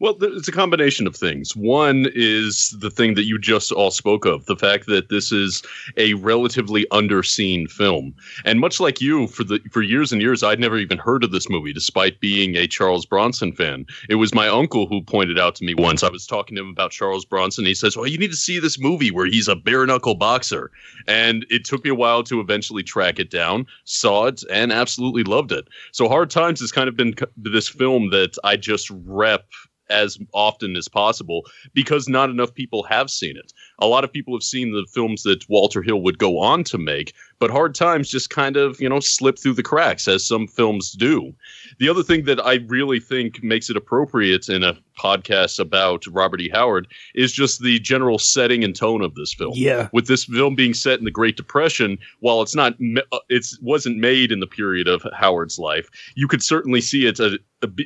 [0.00, 1.54] Well, it's a combination of things.
[1.54, 5.62] One is the thing that you just all spoke of the fact that this is
[5.98, 8.14] a relatively underseen film.
[8.46, 11.32] And much like you, for the for years and years, I'd never even heard of
[11.32, 13.84] this movie, despite being a Charles Bronson fan.
[14.08, 16.02] It was my uncle who pointed out to me once.
[16.02, 17.66] I was talking to him about Charles Bronson.
[17.66, 20.70] He says, Well, you need to see this movie where he's a bare knuckle boxer.
[21.08, 25.24] And it took me a while to eventually track it down, saw it, and absolutely
[25.24, 25.68] loved it.
[25.92, 29.44] So Hard Times has kind of been this film that I just rep
[29.90, 33.52] as often as possible because not enough people have seen it.
[33.80, 36.78] A lot of people have seen the films that Walter Hill would go on to
[36.78, 40.46] make, but Hard Times just kind of, you know, slip through the cracks as some
[40.46, 41.34] films do.
[41.78, 46.40] The other thing that I really think makes it appropriate in a podcast about Robert
[46.42, 46.50] E.
[46.52, 49.88] Howard is just the general setting and tone of this film Yeah.
[49.92, 53.58] with this film being set in the Great Depression, while it's not, ma- uh, it's
[53.62, 57.30] wasn't made in the period of Howard's life, you could certainly see it uh,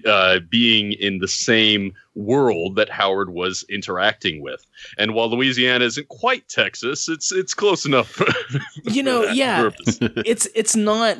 [0.06, 4.64] uh, being in the same world that Howard was interacting with.
[4.98, 8.20] And while Louisiana isn't quite Texas, it's it's close enough.
[8.84, 9.43] You know, yeah.
[10.26, 11.18] it's it's not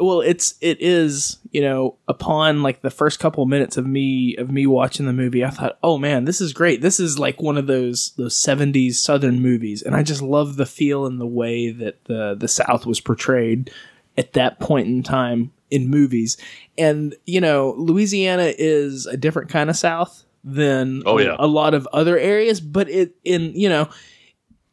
[0.00, 4.36] well it's it is you know upon like the first couple of minutes of me
[4.36, 6.82] of me watching the movie i thought oh man this is great.
[6.82, 10.66] This is like one of those those 70s southern movies and i just love the
[10.66, 13.70] feel and the way that the the south was portrayed
[14.16, 16.36] at that point in time in movies.
[16.78, 21.34] And you know louisiana is a different kind of south than Oh, yeah.
[21.40, 23.88] a lot of other areas but it in you know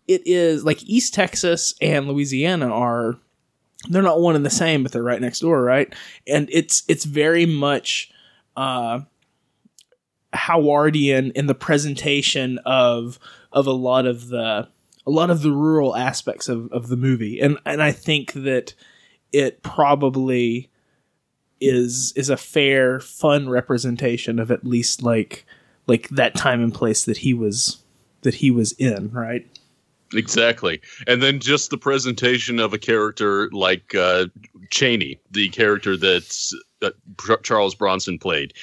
[0.07, 3.17] it is like east texas and louisiana are
[3.89, 5.93] they're not one and the same, but they're right next door, right?
[6.27, 8.11] And it's it's very much
[8.55, 9.01] uh,
[10.33, 13.19] Howardian in the presentation of
[13.51, 14.67] of a lot of the
[15.07, 18.73] a lot of the rural aspects of, of the movie, and and I think that
[19.31, 20.69] it probably
[21.61, 25.45] is is a fair, fun representation of at least like
[25.87, 27.83] like that time and place that he was
[28.21, 29.47] that he was in, right?
[30.13, 30.81] Exactly.
[31.07, 34.27] And then just the presentation of a character like uh,
[34.69, 36.91] Cheney, the character that uh,
[37.43, 38.53] Charles Bronson played.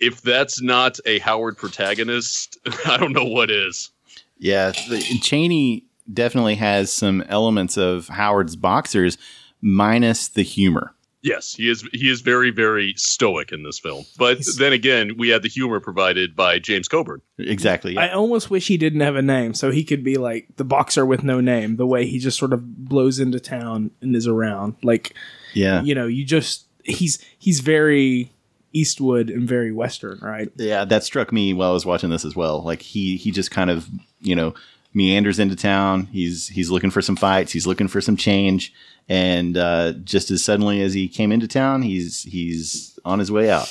[0.00, 3.90] If that's not a Howard protagonist, I don't know what is.
[4.38, 9.18] Yeah, the, Cheney definitely has some elements of Howard's boxers,
[9.60, 10.94] minus the humor.
[11.22, 11.88] Yes, he is.
[11.92, 14.04] He is very, very stoic in this film.
[14.18, 17.22] But then again, we had the humor provided by James Coburn.
[17.38, 17.96] Exactly.
[17.96, 21.06] I almost wish he didn't have a name, so he could be like the boxer
[21.06, 21.76] with no name.
[21.76, 25.14] The way he just sort of blows into town and is around, like
[25.54, 25.82] yeah.
[25.82, 28.32] you know, you just he's he's very
[28.72, 30.50] Eastwood and very Western, right?
[30.56, 32.62] Yeah, that struck me while I was watching this as well.
[32.62, 33.88] Like he he just kind of
[34.20, 34.54] you know
[34.94, 36.06] meanders into town.
[36.06, 37.52] He's he's looking for some fights.
[37.52, 38.72] He's looking for some change,
[39.08, 43.50] and uh, just as suddenly as he came into town, he's he's on his way
[43.50, 43.68] out.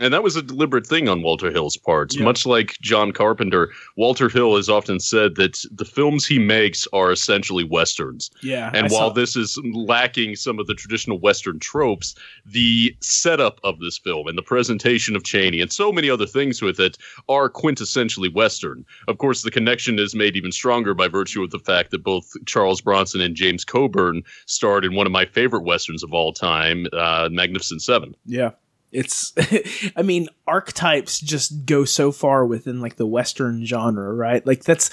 [0.00, 2.14] And that was a deliberate thing on Walter Hill's part.
[2.14, 2.24] Yeah.
[2.24, 7.10] Much like John Carpenter, Walter Hill has often said that the films he makes are
[7.10, 8.30] essentially westerns.
[8.42, 8.70] Yeah.
[8.74, 12.14] And I while saw- this is lacking some of the traditional Western tropes,
[12.46, 16.62] the setup of this film and the presentation of Cheney and so many other things
[16.62, 16.96] with it
[17.28, 18.84] are quintessentially Western.
[19.08, 22.32] Of course, the connection is made even stronger by virtue of the fact that both
[22.46, 26.86] Charles Bronson and James Coburn starred in one of my favorite Westerns of all time,
[26.92, 28.14] uh, Magnificent Seven.
[28.26, 28.50] yeah.
[28.92, 29.32] It's
[29.96, 34.46] I mean, archetypes just go so far within like the Western genre, right?
[34.46, 34.90] Like that's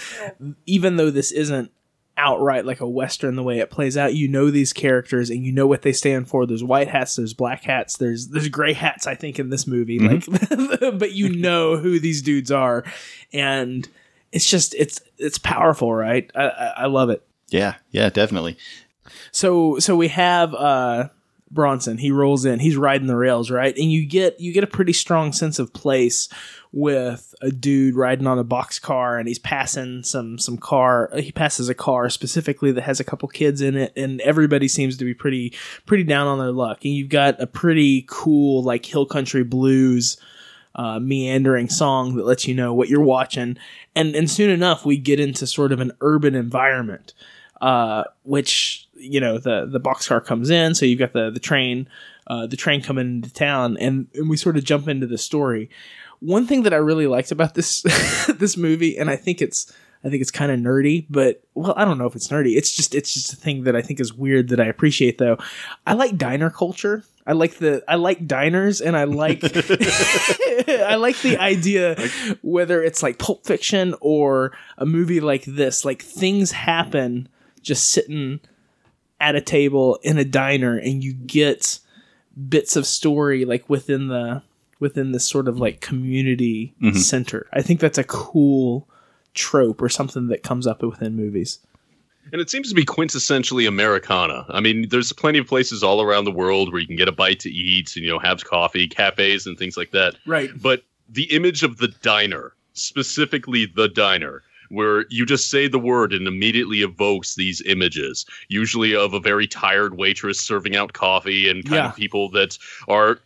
[0.65, 1.71] even though this isn't
[2.17, 5.51] outright like a Western the way it plays out, you know these characters and you
[5.51, 6.45] know what they stand for.
[6.45, 9.99] There's white hats, there's black hats, there's there's gray hats, I think, in this movie.
[9.99, 10.25] Like
[10.97, 12.83] but you know who these dudes are.
[13.33, 13.87] And
[14.31, 16.29] it's just it's it's powerful, right?
[16.35, 17.25] I, I, I love it.
[17.49, 18.57] Yeah, yeah, definitely.
[19.31, 21.09] So so we have uh
[21.55, 21.97] Bronson.
[21.97, 22.59] He rolls in.
[22.59, 23.75] He's riding the rails, right?
[23.75, 26.29] And you get you get a pretty strong sense of place
[26.75, 31.31] with a dude riding on a box car and he's passing some some car he
[31.31, 35.05] passes a car specifically that has a couple kids in it and everybody seems to
[35.05, 35.53] be pretty
[35.85, 40.17] pretty down on their luck and you've got a pretty cool like hill country blues
[40.75, 43.57] uh, meandering song that lets you know what you're watching
[43.95, 47.13] and and soon enough we get into sort of an urban environment
[47.61, 51.87] uh, which you know the the boxcar comes in, so you've got the the train,
[52.27, 55.69] uh, the train coming into town, and and we sort of jump into the story.
[56.19, 57.81] One thing that I really liked about this
[58.37, 59.71] this movie, and I think it's
[60.05, 62.55] I think it's kind of nerdy, but well, I don't know if it's nerdy.
[62.55, 65.37] It's just it's just a thing that I think is weird that I appreciate though.
[65.87, 67.03] I like diner culture.
[67.25, 71.95] I like the I like diners and I like I like the idea
[72.43, 77.27] whether it's like Pulp Fiction or a movie like this, like things happen
[77.65, 78.39] just sitting
[79.19, 81.79] at a table in a diner and you get
[82.49, 84.41] bits of story like within the
[84.79, 86.97] within this sort of like community mm-hmm.
[86.97, 87.47] center.
[87.53, 88.87] I think that's a cool
[89.33, 91.59] trope or something that comes up within movies.
[92.31, 94.45] And it seems to be quintessentially Americana.
[94.49, 97.11] I mean, there's plenty of places all around the world where you can get a
[97.11, 100.15] bite to eat and, you know, have coffee, cafes, and things like that.
[100.25, 100.49] Right.
[100.59, 104.41] But the image of the diner, specifically the diner,
[104.75, 109.47] where you just say the word and immediately evokes these images, usually of a very
[109.47, 111.89] tired waitress serving out coffee and kind Yeah.
[111.89, 112.57] of people that
[112.87, 113.19] are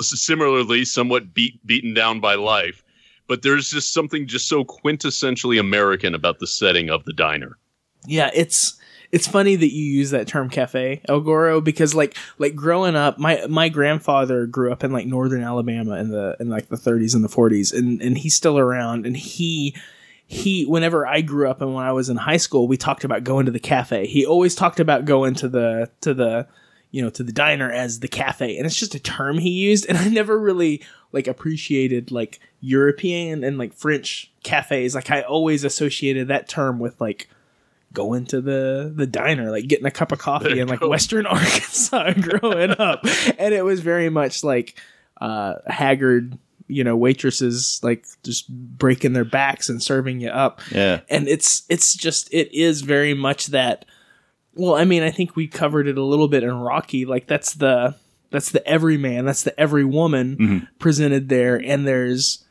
[0.00, 2.82] similarly somewhat beat, beaten down by life.
[3.28, 7.56] But there's just something just so quintessentially American about the setting of the diner.
[8.06, 8.78] Yeah, it's
[9.12, 13.18] it's funny that you use that term cafe El Goro because like like growing up
[13.18, 17.14] my my grandfather grew up in like northern Alabama in the in like the 30s
[17.14, 19.74] and the 40s and and he's still around and he
[20.26, 23.24] he whenever I grew up and when I was in high school we talked about
[23.24, 24.06] going to the cafe.
[24.06, 26.48] He always talked about going to the to the
[26.96, 28.56] you know, to the diner as the cafe.
[28.56, 29.86] And it's just a term he used.
[29.86, 34.94] And I never really like appreciated like European and like French cafes.
[34.94, 37.28] Like I always associated that term with like
[37.92, 40.88] going to the the diner, like getting a cup of coffee in like go.
[40.88, 43.04] Western Arkansas growing up.
[43.38, 44.80] And it was very much like
[45.20, 46.38] uh haggard,
[46.68, 51.00] you know, waitresses like just breaking their backs and serving you up Yeah.
[51.08, 53.84] and it's it's just it is very much that
[54.54, 57.54] well i mean i think we covered it a little bit in rocky like that's
[57.54, 57.94] the
[58.30, 60.68] that's the every man that's the every woman Mhm.
[60.78, 62.44] presented there and there's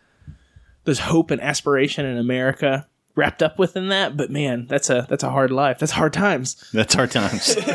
[0.86, 5.24] there's hope and aspiration in america wrapped up within that but man that's a that's
[5.24, 7.56] a hard life that's hard times That's hard times.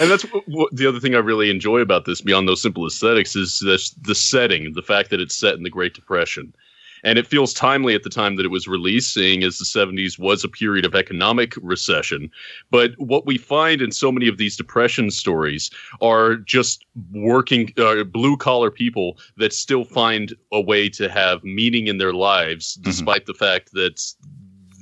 [0.00, 2.86] and that's what, what, the other thing I really enjoy about this, beyond those simple
[2.86, 6.54] aesthetics, is this, the setting, the fact that it's set in the Great Depression.
[7.04, 10.18] And it feels timely at the time that it was released, seeing as the 70s
[10.18, 12.30] was a period of economic recession.
[12.70, 15.70] But what we find in so many of these depression stories
[16.00, 21.88] are just working, uh, blue collar people that still find a way to have meaning
[21.88, 24.00] in their lives, despite the fact that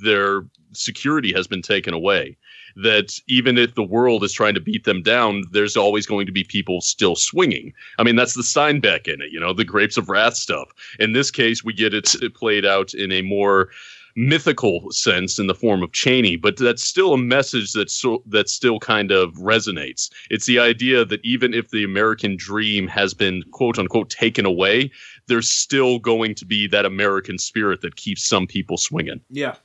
[0.01, 2.37] their security has been taken away
[2.75, 6.31] that even if the world is trying to beat them down, there's always going to
[6.31, 7.73] be people still swinging.
[7.99, 10.69] I mean, that's the Steinbeck in it, you know, the Grapes of Wrath stuff.
[10.99, 13.69] In this case, we get it, played out in a more
[14.15, 18.49] mythical sense in the form of Cheney, but that's still a message that so, that
[18.49, 20.09] still kind of resonates.
[20.29, 24.91] It's the idea that even if the American dream has been quote unquote taken away,
[25.27, 29.21] there's still going to be that American spirit that keeps some people swinging.
[29.29, 29.55] yeah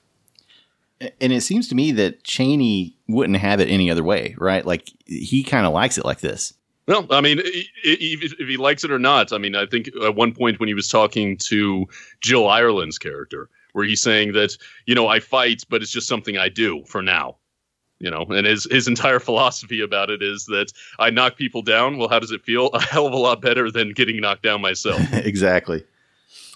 [1.20, 4.64] and it seems to me that Cheney wouldn't have it any other way, right?
[4.66, 6.55] Like he kind of likes it like this.
[6.86, 9.66] Well, I mean, i- i- if if he likes it or not, I mean, I
[9.66, 11.86] think at one point when he was talking to
[12.20, 16.38] Jill Ireland's character, where he's saying that, you know, I fight, but it's just something
[16.38, 17.36] I do for now.
[18.01, 21.99] You know, and his his entire philosophy about it is that I knock people down.
[21.99, 22.68] Well, how does it feel?
[22.72, 25.01] A hell of a lot better than getting knocked down myself.
[25.12, 25.84] exactly.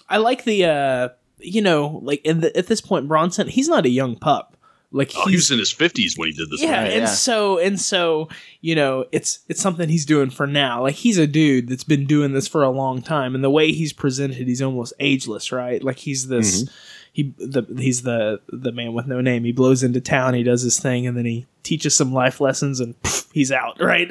[0.09, 1.09] i like the uh
[1.39, 4.53] you know like in the, at this point bronson he's not a young pup
[4.93, 6.61] like Oh, he was in his fifties when he did this.
[6.61, 7.05] yeah, Right, and yeah.
[7.07, 8.29] so and so,
[8.61, 10.83] you know, it's it's something he's doing for now.
[10.83, 13.71] Like he's a dude that's been doing this for a long time, and the way
[13.71, 15.83] he's presented, he's almost ageless, right?
[15.83, 16.73] Like he's this, mm-hmm.
[17.11, 19.45] he the he's the the man with no name.
[19.45, 22.79] He blows into town, he does his thing, and then he teaches some life lessons,
[22.79, 24.09] and pff, he's out, right?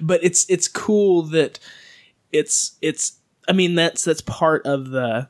[0.00, 1.58] but it's it's cool that
[2.32, 3.18] it's it's.
[3.46, 5.28] I mean, that's that's part of the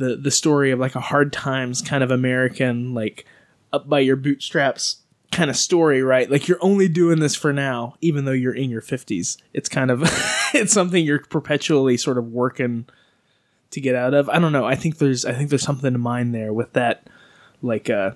[0.00, 3.24] the the story of like a hard times kind of American like
[3.72, 4.96] up by your bootstraps
[5.30, 6.28] kind of story, right?
[6.28, 9.36] Like you're only doing this for now, even though you're in your 50s.
[9.52, 10.02] It's kind of
[10.54, 12.86] it's something you're perpetually sort of working
[13.70, 14.28] to get out of.
[14.28, 14.64] I don't know.
[14.64, 17.06] I think there's I think there's something in mind there with that
[17.62, 18.12] like uh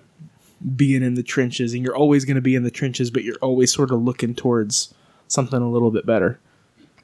[0.75, 3.37] being in the trenches and you're always going to be in the trenches but you're
[3.43, 4.95] always sort of looking towards
[5.29, 6.41] something a little bit better.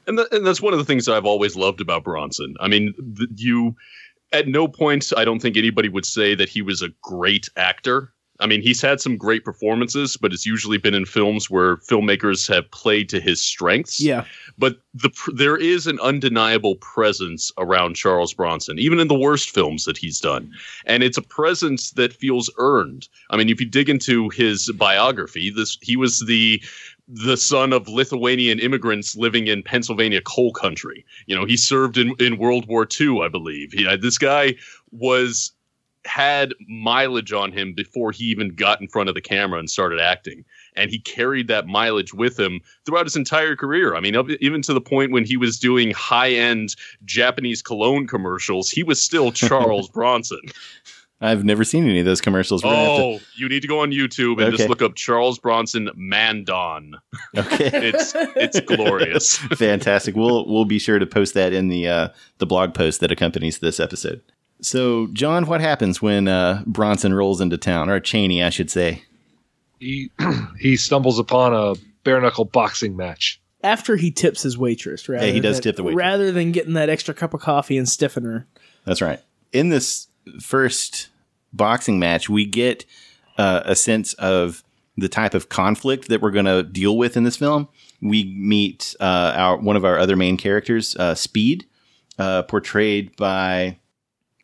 [0.07, 2.55] and, th- and that's one of the things I've always loved about Bronson.
[2.59, 3.75] I mean, th- you
[4.31, 8.13] at no point I don't think anybody would say that he was a great actor.
[8.41, 12.51] I mean, he's had some great performances, but it's usually been in films where filmmakers
[12.51, 13.99] have played to his strengths.
[13.99, 14.25] Yeah.
[14.57, 19.85] But the there is an undeniable presence around Charles Bronson, even in the worst films
[19.85, 20.51] that he's done,
[20.85, 23.07] and it's a presence that feels earned.
[23.29, 26.61] I mean, if you dig into his biography, this he was the
[27.13, 31.05] the son of Lithuanian immigrants living in Pennsylvania coal country.
[31.25, 33.73] You know, he served in, in World War II, I believe.
[33.73, 34.55] He, uh, this guy
[34.91, 35.51] was
[36.05, 39.99] had mileage on him before he even got in front of the camera and started
[39.99, 40.43] acting.
[40.75, 43.93] And he carried that mileage with him throughout his entire career.
[43.95, 48.07] I mean, up, even to the point when he was doing high end Japanese cologne
[48.07, 50.41] commercials, he was still Charles Bronson.
[51.23, 52.63] I've never seen any of those commercials.
[52.63, 54.57] We're gonna Oh, you need to go on YouTube and Okay.
[54.57, 56.95] just look up Charles Bronson Mandom.
[57.37, 57.69] okay.
[57.93, 59.37] It's it's glorious.
[59.55, 60.15] Fantastic.
[60.15, 62.07] We'll we'll be sure to post that in the uh,
[62.39, 64.21] the blog post that accompanies this episode.
[64.63, 69.03] So, John, what happens when uh, Bronson rolls into town, or Cheney, I should say?
[69.79, 70.11] He
[70.59, 73.39] he stumbles upon a bare knuckle boxing match.
[73.63, 75.97] After he tips his waitress, rather he does than- tip the waitress.
[75.99, 78.47] rather than getting that extra cup of coffee and stiffen her.
[78.85, 79.19] That's right.
[79.53, 80.07] In this
[80.39, 81.09] first
[81.53, 82.85] boxing match, we get
[83.37, 84.63] uh, a sense of
[84.97, 87.67] the type of conflict that we're going to deal with in this film.
[88.01, 91.65] We meet uh, our one of our other main characters, uh, Speed,
[92.19, 93.77] uh, portrayed by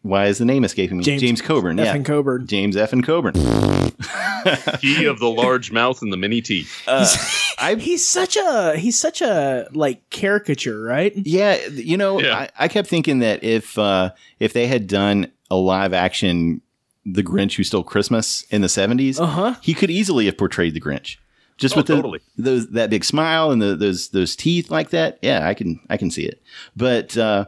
[0.04, 1.04] why is the name escaping me?
[1.04, 1.78] James- Coburn.
[1.78, 2.48] Yeah, Effing Coburn.
[2.48, 2.94] James F.
[2.94, 3.34] and Coburn.
[4.82, 6.84] he of the large mouth and the mini teeth.
[6.88, 11.14] Uh, he's such a he's such a like caricature, right?
[11.16, 12.38] Yeah, you know, Yeah.
[12.38, 16.62] I, I kept thinking that if uh, if they had done a live action
[17.10, 19.56] The Grinch Who Stole Christmas in the seventies, Uh huh.
[19.62, 21.18] he could easily have portrayed the Grinch.
[21.58, 22.20] just Oh, with the, totally.
[22.38, 25.18] those that big smile and the, those those teeth like that.
[25.22, 26.42] Yeah, I can I can see it.
[26.76, 27.46] But uh,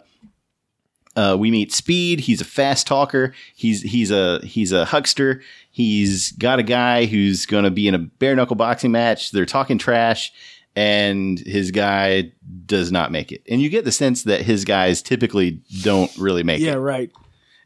[1.16, 2.22] uh, we meet Speed.
[2.22, 3.34] He's a fast talker.
[3.55, 5.41] He's he's a he's a huckster.
[5.72, 9.32] He's got a guy who's going to be in a bare knuckle boxing match.
[9.32, 10.32] They're talking trash,
[10.76, 12.32] and his guy
[12.66, 13.43] does not make it.
[13.49, 16.78] And you get the sense that his guys typically don't really make Yeah, it.
[16.78, 17.12] right.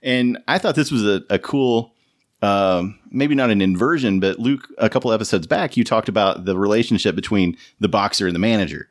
[0.04, 1.94] And I thought this was a, a cool,
[2.42, 6.58] um, maybe not an inversion, but Luke, a couple episodes back, you talked about the
[6.58, 8.90] relationship between the boxer and the manager.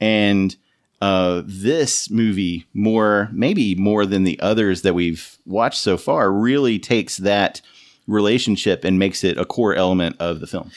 [0.00, 0.54] And
[1.00, 6.78] uh, this movie, more, maybe more than the others that we've watched so far, really
[6.78, 7.60] takes that
[8.06, 10.70] relationship and makes it a core element of the film.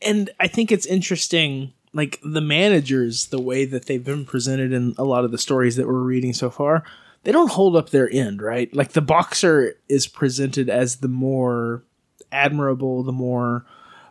[0.00, 4.94] and I think it's interesting, like the managers, the way that they've been presented in
[4.98, 6.84] a lot of the stories that we're reading so far,
[7.24, 8.74] they don't hold up their end, right?
[8.74, 11.82] Like the boxer is presented as the more
[12.30, 13.64] admirable, the more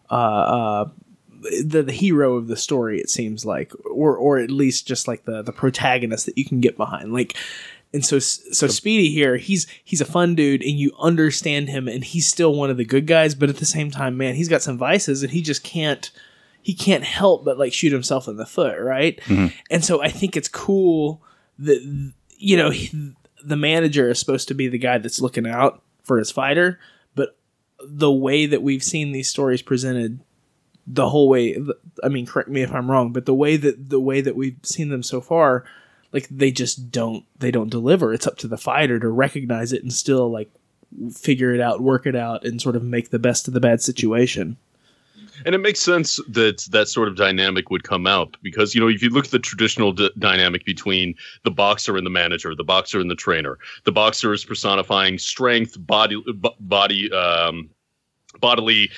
[0.10, 0.90] uh, uh,
[1.66, 3.00] the, the hero of the story.
[3.00, 6.62] It seems like, or or at least just like the the protagonist that you can
[6.62, 7.36] get behind, like.
[7.94, 12.06] And so, so Speedy here, he's he's a fun dude, and you understand him, and
[12.06, 13.36] he's still one of the good guys.
[13.36, 16.10] But at the same time, man, he's got some vices, and he just can't
[16.62, 19.20] he can't help but like shoot himself in the foot, right?
[19.70, 21.22] And so I think it's cool
[21.60, 23.14] that you know he,
[23.44, 26.80] the manager is supposed to be the guy that's looking out for his fighter,
[27.16, 27.38] but
[27.84, 30.20] the way that we've seen these stories presented
[30.88, 31.58] the whole way
[32.04, 34.60] I mean correct me if I'm wrong, but the way that the way that we've
[34.64, 35.64] seen them so far
[36.12, 38.14] like they just don't they don't deliver.
[38.14, 40.52] It's up to the fighter to recognize it and still like
[41.14, 43.82] figure it out, work it out and sort of make the best of the bad
[43.82, 44.58] situation.
[45.46, 48.88] And it makes sense that that sort of dynamic would come out because, you know,
[48.88, 52.64] if you look at the traditional d- dynamic between the boxer and the manager, the
[52.64, 57.70] boxer and the trainer, the boxer is personifying strength, body, b- body, um,
[58.40, 58.90] bodily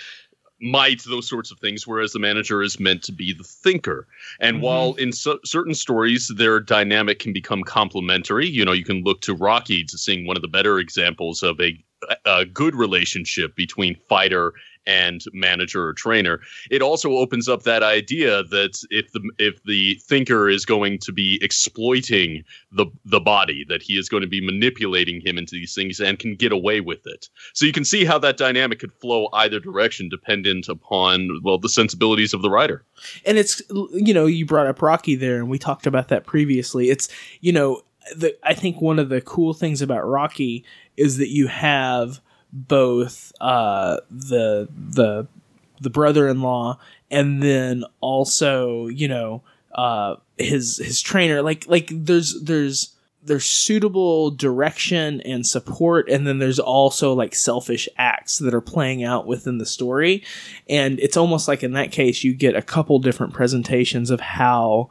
[0.62, 4.08] might, those sorts of things, whereas the manager is meant to be the thinker.
[4.40, 9.04] And while in so- certain stories their dynamic can become complementary, you know, you can
[9.04, 11.84] look to Rocky to seeing one of the better examples of a,
[12.26, 14.54] a good relationship between fighter
[14.86, 19.96] and manager or trainer it also opens up that idea that if the if the
[20.04, 24.42] thinker is going to be exploiting the the body that he is going to be
[24.46, 27.30] manipulating him into these things and can get away with it.
[27.54, 31.70] So you can see how that dynamic could flow either direction dependent upon well the
[31.70, 32.84] sensibilities of the writer.
[33.26, 36.90] And it's you know you brought up rocky there and we talked about that previously.
[36.90, 37.10] It's
[37.42, 37.82] you know
[38.18, 40.66] the i think one of the cool things about rocky
[40.98, 42.20] is that you have
[42.54, 45.28] both uh the the
[45.82, 46.78] the brother-in-law
[47.10, 49.42] and then also you know
[49.74, 51.42] uh his his trainer.
[51.42, 52.96] Like like there's there's
[53.26, 59.04] there's suitable direction and support and then there's also like selfish acts that are playing
[59.04, 60.24] out within the story.
[60.68, 64.90] And it's almost like in that case you get a couple different presentations of how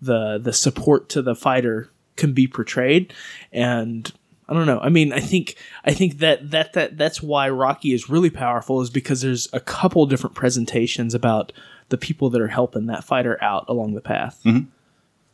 [0.00, 3.12] the the support to the fighter can be portrayed.
[3.52, 4.12] And
[4.48, 4.80] I don't know.
[4.80, 8.80] I mean, I think I think that that that that's why Rocky is really powerful
[8.80, 11.52] is because there's a couple different presentations about
[11.90, 14.40] the people that are helping that fighter out along the path.
[14.44, 14.68] Mm-hmm.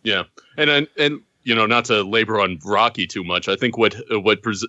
[0.02, 0.24] Yeah,
[0.56, 3.48] and and, and you know, not to labor on Rocky too much.
[3.48, 4.66] I think what what pres-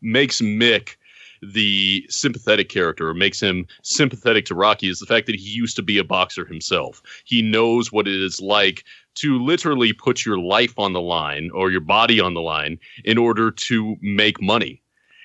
[0.00, 0.96] makes Mick
[1.42, 5.76] the sympathetic character or makes him sympathetic to Rocky is the fact that he used
[5.76, 7.02] to be a boxer himself.
[7.24, 8.84] He knows what it is like
[9.16, 13.18] to literally put your life on the line or your body on the line in
[13.18, 14.82] order to make money.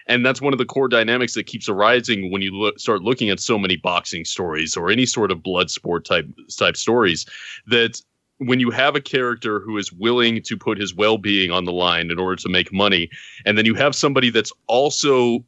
[0.08, 3.30] And that's one of the core dynamics that keeps arising when you look, start looking
[3.30, 7.26] at so many boxing stories or any sort of blood sport type type stories
[7.68, 8.02] that
[8.38, 12.12] when you have a character who is willing to put his well-being on the line
[12.12, 13.10] in order to make money
[13.46, 15.44] and then you have somebody that's also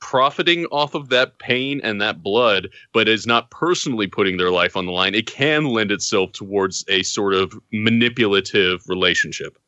[0.00, 4.76] profiting off of that pain and that blood but is not personally putting their life
[4.76, 9.58] on the line it can lend itself towards a sort of manipulative relationship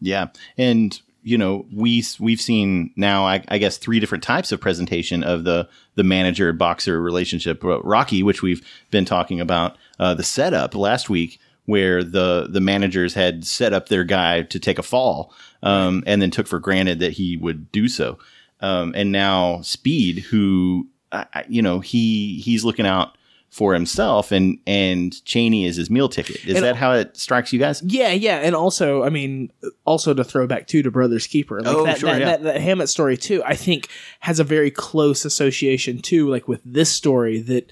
[0.00, 4.60] Yeah, and you know we we've seen now I, I guess three different types of
[4.60, 7.60] presentation of the the manager boxer relationship.
[7.62, 13.14] Rocky, which we've been talking about, uh, the setup last week where the the managers
[13.14, 16.98] had set up their guy to take a fall, um, and then took for granted
[17.00, 18.18] that he would do so.
[18.60, 23.16] Um, and now Speed, who I, I- you know he he's looking out
[23.48, 26.44] for himself, and and Cheney is his meal ticket.
[26.46, 27.82] Is And- that how it strikes you guys?
[27.84, 29.50] Yeah, yeah, and also, I mean,
[29.84, 32.26] also to throw back too to Brothers Keeper, like Oh, that, sure, that, yeah.
[32.26, 33.42] that that Hammett story too.
[33.44, 33.88] I think
[34.20, 37.70] has a very close association too, like with this story that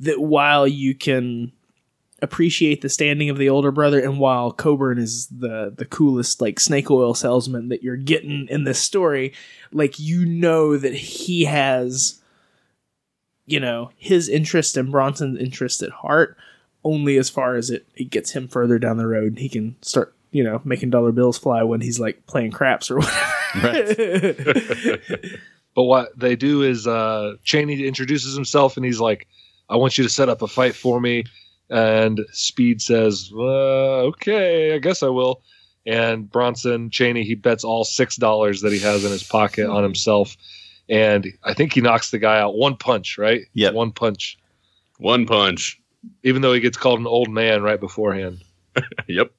[0.00, 1.52] that while you can
[2.24, 6.58] appreciate the standing of the older brother, and while Coburn is the the coolest like
[6.58, 9.32] snake oil salesman that you're getting in this story,
[9.72, 12.20] like you know that he has
[13.46, 16.36] you know his interest and Bronson's interest at heart
[16.82, 19.38] only as far as it, it gets him further down the road.
[19.38, 22.98] He can start you know making dollar bills fly when he's like playing craps or
[22.98, 23.30] whatever.
[23.62, 25.30] Right.
[25.74, 29.26] But what they do is uh, Cheney introduces himself and he's like,
[29.68, 31.24] "I want you to set up a fight for me."
[31.70, 35.42] And Speed says, uh, "Okay, I guess I will."
[35.86, 39.82] And Bronson Cheney he bets all six dollars that he has in his pocket on
[39.82, 40.36] himself,
[40.88, 43.18] and I think he knocks the guy out one punch.
[43.18, 43.42] Right?
[43.54, 43.74] Yep.
[43.74, 44.38] one punch.
[44.98, 45.80] One punch.
[46.22, 48.42] Even though he gets called an old man right beforehand.
[49.06, 49.30] Yep.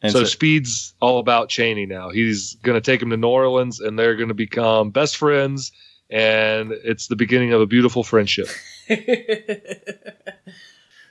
[0.00, 2.10] And so, so, Speed's all about Cheney now.
[2.10, 5.72] He's going to take him to New Orleans, and they're going to become best friends.
[6.08, 8.48] And it's the beginning of a beautiful friendship.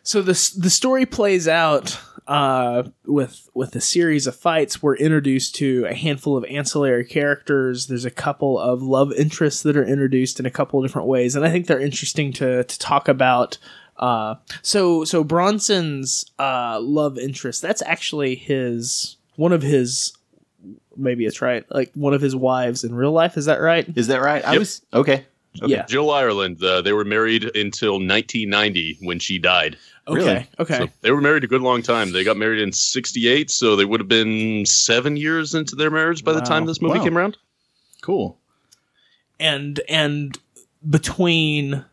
[0.08, 4.82] so the the story plays out uh, with with a series of fights.
[4.82, 7.88] We're introduced to a handful of ancillary characters.
[7.88, 11.36] There's a couple of love interests that are introduced in a couple of different ways,
[11.36, 13.58] and I think they're interesting to to talk about.
[13.98, 20.14] Uh, so so Bronson's uh, love interest that's actually his one of his
[20.96, 23.36] maybe it's right like one of his wives in real life.
[23.36, 23.86] Is that right?
[23.98, 24.46] is that right?
[24.46, 25.26] I was okay.
[25.62, 25.72] Okay.
[25.74, 25.86] Yeah.
[25.86, 26.64] Jill Ireland.
[26.64, 29.78] Uh, they were married until 1990 when she died.
[30.08, 30.20] Okay.
[30.20, 30.48] Really?
[30.60, 30.78] Okay.
[30.78, 32.12] So they were married a good long time.
[32.12, 36.24] They got married in 68, so they would have been seven years into their marriage
[36.24, 37.04] by the time this movie Wow.
[37.04, 37.38] came around.
[38.02, 38.38] Cool.
[39.40, 40.38] and and
[40.88, 41.84] between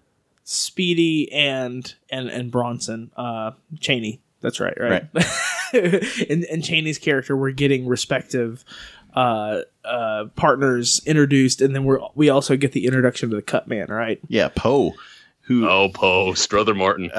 [0.45, 4.21] Speedy and and and Bronson, uh, Cheney.
[4.43, 5.05] That's right, right.
[5.73, 8.63] and and Cheney's character, we're getting respective
[9.15, 13.69] uh, uh, partners introduced, and then we're we also get the introduction to the Cut
[13.69, 14.21] Man, right?
[14.29, 14.95] Yeah, Poe,
[15.43, 17.11] who Oh, Poe, Strother Martin.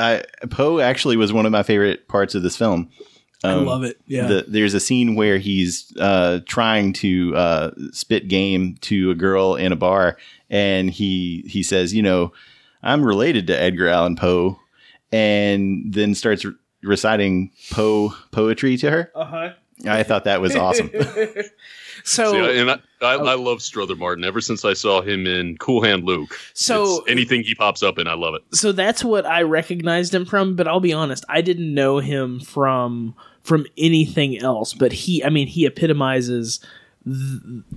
[0.50, 2.90] Poe actually was one of my favorite parts of this film.
[3.44, 4.00] I Um, love it.
[4.08, 4.28] Yeah.
[4.28, 9.56] The, there's a scene where he's uh, trying to uh, spit game to a girl
[9.56, 10.18] in a bar,
[10.50, 12.34] and he he says, "You know,
[12.82, 14.60] I'm related to Edgar Allan Poe,"
[15.12, 19.12] and then starts re- reciting Poe poetry to her.
[19.16, 19.50] uh huh.
[19.88, 20.90] I thought that was awesome.
[22.08, 25.58] So See, and I, I, I love Strother Martin ever since I saw him in
[25.58, 26.40] Cool Hand Luke.
[26.54, 28.44] so It's anything he pops up in, I love it.
[28.56, 30.56] so that's what I recognized him from.
[30.56, 34.74] But I'll be honest, I didn't know him from from anything else.
[34.76, 36.60] But he, I mean, he epitomizes,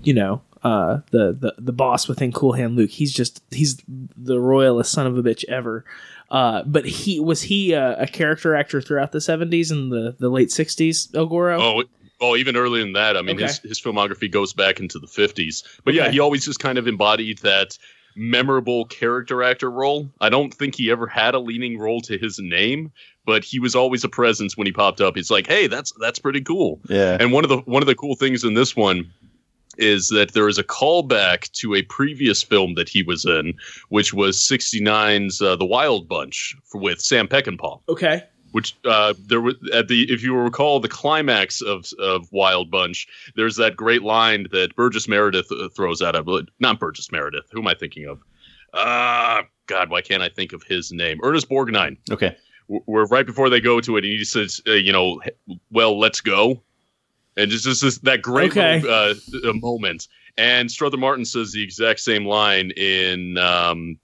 [0.03, 2.91] you know, uh, the the the boss within Cool Hand Luke.
[2.91, 5.85] He's just he's the royalest son of a bitch ever.
[6.31, 10.29] Uh, but he was he a, a character actor throughout the seventies and the the
[10.29, 11.09] late sixties.
[11.15, 11.59] El Goro.
[11.61, 11.83] Oh,
[12.21, 13.17] oh, even earlier than that.
[13.17, 15.63] I mean, his, his filmography goes back into the 50s.
[15.85, 17.79] But yeah, he always just kind of embodied that
[18.17, 20.11] memorable character actor role.
[20.21, 22.93] I don't think he ever had a leaning role to his name,
[23.25, 25.17] but he was always a presence when he popped up.
[25.17, 26.81] It's like, hey, that's that's pretty cool.
[26.89, 29.11] Yeah, And one of the one of the cool things in this one
[29.79, 33.55] is that there is a callback to a previous film that he was in,
[33.91, 38.25] which was 69's uh, The Wild Bunch for, with Sam Peckinpah Okay.
[38.53, 43.07] Which uh, there was at the if you recall the climax of of Wild Bunch,
[43.37, 46.17] there's that great line that Burgess Meredith uh, throws out.
[46.17, 47.45] I believe not Burgess Meredith.
[47.53, 48.21] Who am I thinking of?
[48.75, 51.21] Ah, God, why can't I think of his name?
[51.23, 51.97] Ernest Borgnine.
[52.11, 52.37] okay.
[52.69, 55.21] Wh- Where right before they go to it, and he says, uh, "You know,
[55.71, 56.63] well, let's go,"
[57.37, 58.83] and just just this, that great Okay.
[58.87, 59.15] uh,
[59.49, 60.09] uh, moment.
[60.37, 63.99] And Strother Martin says the exact same line in um,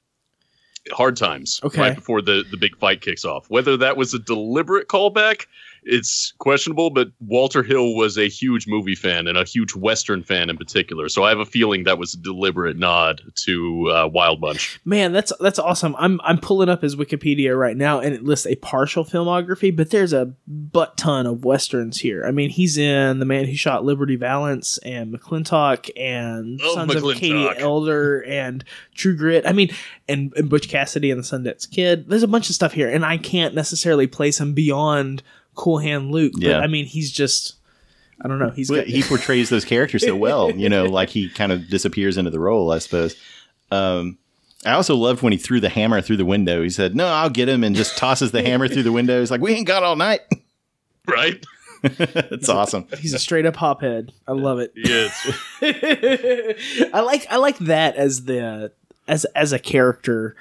[0.93, 1.80] Hard Times, Okay.
[1.80, 3.49] right before the the big fight kicks off.
[3.49, 5.47] Whether that was a deliberate callback,
[5.85, 6.91] it's questionable.
[6.91, 11.09] But Walter Hill was a huge movie fan and a huge Western fan in particular,
[11.09, 14.80] so I have a feeling that was a deliberate nod to uh, Wild Bunch.
[14.85, 15.95] Man, that's that's awesome.
[15.99, 19.91] I'm I'm pulling up his Wikipedia right now, and it lists a partial filmography, but
[19.91, 22.24] there's a butt ton of westerns here.
[22.26, 26.95] I mean, he's in The Man Who Shot Liberty Valance and McLintock and Oh, Sons
[26.95, 28.64] of Katie Elder and
[28.95, 29.47] True Grit.
[29.47, 29.70] I mean,
[30.09, 32.09] and, and Butch Cassidy and the Sundance Kid.
[32.09, 35.22] There's a bunch of stuff here, and I can't necessarily place him beyond
[35.55, 36.33] Cool Hand Luke.
[36.37, 36.55] Yeah.
[36.55, 37.55] But I mean, he's just
[38.21, 38.51] I don't know.
[38.51, 41.69] He's Well, got, he portrays those characters so well, you know, like he kind of
[41.69, 43.17] disappears into the role, I suppose.
[43.71, 44.19] Um,
[44.65, 46.63] I also loved when he threw the hammer through the window.
[46.63, 49.21] He said, "No, I'll get him," and just tosses the hammer through the window.
[49.21, 50.21] He's like, "We ain't got all night."
[51.07, 51.45] Right?
[51.87, 52.87] It's awesome.
[52.99, 54.09] he's a straight up hophead.
[54.27, 54.73] I love it.
[54.75, 55.31] Yes.
[56.95, 58.73] I like I like that as the
[59.07, 60.35] as as a character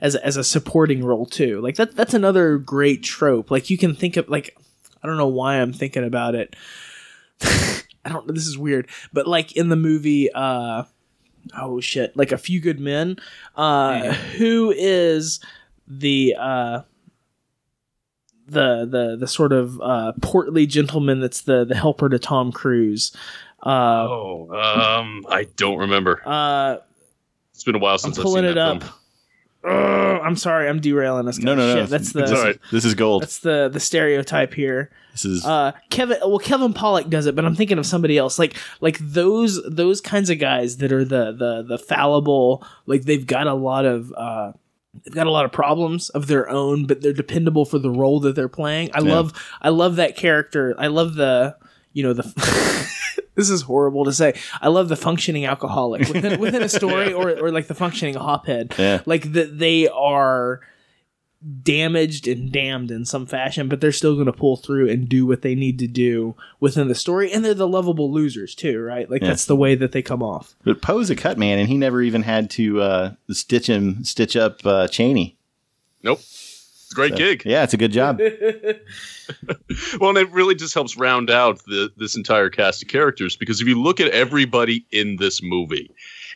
[0.00, 1.60] as a, as a supporting role too.
[1.60, 3.50] Like that that's another great trope.
[3.50, 4.56] Like you can think of like
[5.02, 6.54] I don't know why I'm thinking about it.
[7.42, 8.34] I don't know.
[8.34, 10.84] this is weird, but like in the movie uh
[11.56, 13.16] oh shit, like a few good men
[13.56, 15.40] uh who is
[15.88, 16.82] the uh
[18.48, 23.12] the the the sort of uh portly gentleman that's the the helper to Tom Cruise.
[23.62, 26.22] Uh Oh, um, I don't remember.
[26.24, 26.76] uh
[27.52, 28.82] It's been a while I'm since I've pulling seen it up.
[28.82, 28.92] film.
[29.66, 31.38] Ugh, I'm sorry, I'm derailing us.
[31.38, 31.58] No, guys.
[31.58, 31.80] no, no.
[31.82, 33.22] Shit, that's the this, this is gold.
[33.22, 34.90] that's the the stereotype here.
[35.12, 38.38] This is Uh, Kevin, well, Kevin Pollak does it, but I'm thinking of somebody else,
[38.38, 43.26] like like those those kinds of guys that are the the the fallible, like they've
[43.26, 44.12] got a lot of.
[44.16, 44.52] uh
[45.04, 48.18] They've got a lot of problems of their own, but they're dependable for the role
[48.20, 48.92] that they're playing.
[48.94, 49.12] I Yeah.
[49.12, 50.74] love, I love that character.
[50.78, 51.54] I love the,
[51.96, 52.22] you know, the.
[53.36, 54.34] this is horrible to say.
[54.60, 58.76] I love the functioning alcoholic within, within a story, or or like the functioning hophead.
[58.78, 59.00] Yeah.
[59.06, 60.60] Like that they are
[61.62, 65.26] damaged and damned in some fashion, but they're still going to pull through and do
[65.26, 67.30] what they need to do within the story.
[67.32, 69.08] And they're the lovable losers too, right?
[69.10, 69.28] Like Yeah.
[69.28, 70.54] that's the way that they come off.
[70.64, 74.36] but Poe's a cut man, and he never even had to uh, stitch him, stitch
[74.36, 75.36] up uh, Cheney.
[76.02, 76.20] Nope.
[76.86, 77.42] It's a great So, gig.
[77.44, 78.20] Yeah, it's a good job.
[79.98, 83.60] Well, and it really just helps round out the, this entire cast of characters because
[83.60, 85.90] if you look at everybody in this movie,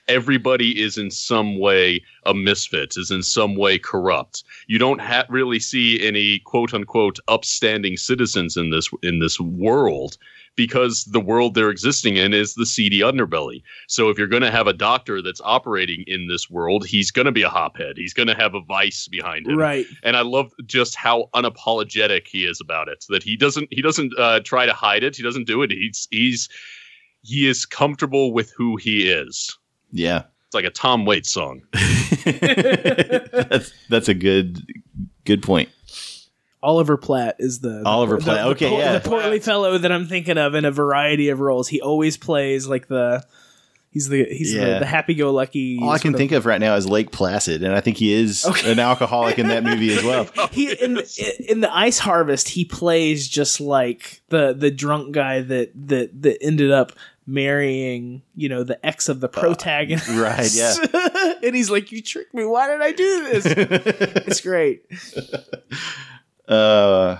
[0.09, 4.43] everybody is in some way a misfit, is in some way corrupt.
[4.67, 10.19] You don't ha- really see any quote unquote upstanding citizens in this in this world
[10.57, 13.63] because the world they're existing in is the seedy underbelly.
[13.89, 17.27] So if you're going to have a doctor that's operating in this world, he's going
[17.27, 17.97] to be a hophead.
[17.97, 19.87] He's going to have a vice behind him Right.
[20.03, 23.05] and I love just how unapologetic he is about it.
[23.09, 25.17] That he doesn't he doesn't uh, try to hide it.
[25.17, 25.71] He doesn't do it.
[25.71, 26.49] He's he's
[27.23, 29.57] he is comfortable with who he is.
[29.93, 31.63] Yeah, It's like a Tom Waits song.
[31.73, 34.61] that's that's a good
[35.25, 35.69] good point.
[36.63, 38.45] Oliver Platt is the, the Oliver the- Platt.
[38.45, 38.99] the Okay, yeah.
[38.99, 41.69] the portly fellow that I'm thinking of in a variety of roles.
[41.69, 43.25] He always plays like the
[43.91, 44.79] he's the he's Yeah.
[44.79, 45.79] the, happy-go-lucky.
[45.83, 48.13] All I can of- think of right now is Lake Placid, and I think he
[48.13, 48.71] is Okay.
[48.73, 50.29] an alcoholic in that movie as well.
[50.53, 51.01] he in
[51.49, 56.43] in the Ice Harvest he plays just like the the drunk guy that that that
[56.43, 56.93] ended up
[57.27, 61.35] marrying you know the ex of the uh, protagonist right, yeah.
[61.45, 63.47] and he's like you tricked me why did I do this
[64.27, 64.83] it's great
[66.51, 67.17] uh,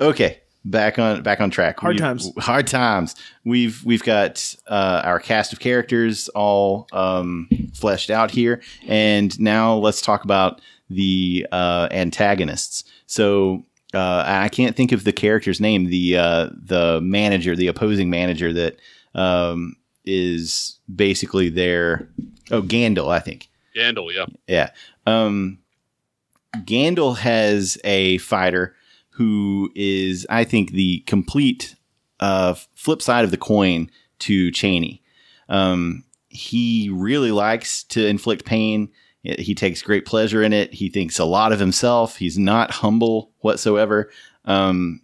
[0.00, 1.78] okay, back on back on track.
[1.80, 2.32] Hard We've- times.
[2.38, 3.14] Hard times.
[3.44, 9.74] We've we've got uh, our cast of characters all um, fleshed out here, and now
[9.74, 10.60] let's talk about
[10.90, 12.84] the uh, antagonists.
[13.06, 13.64] So.
[13.94, 15.90] Uh, I can't think of the character's name.
[15.90, 18.76] The uh, the manager, the opposing manager that
[19.14, 22.08] um, is basically their
[22.50, 23.50] oh Gandil, I think.
[23.76, 24.24] Gandil, yeah.
[24.46, 24.70] Yeah.
[25.04, 25.58] Um,
[26.58, 28.74] Gandil has a fighter
[29.10, 31.76] who is, I think, the complete
[32.20, 33.90] uh, flip side of the coin
[34.20, 35.02] to Cheney.
[35.48, 38.90] Um, he really likes to inflict pain.
[39.22, 40.72] He takes great pleasure in it.
[40.72, 42.16] He thinks a lot of himself.
[42.16, 44.10] He's not humble whatsoever.
[44.44, 45.02] Um,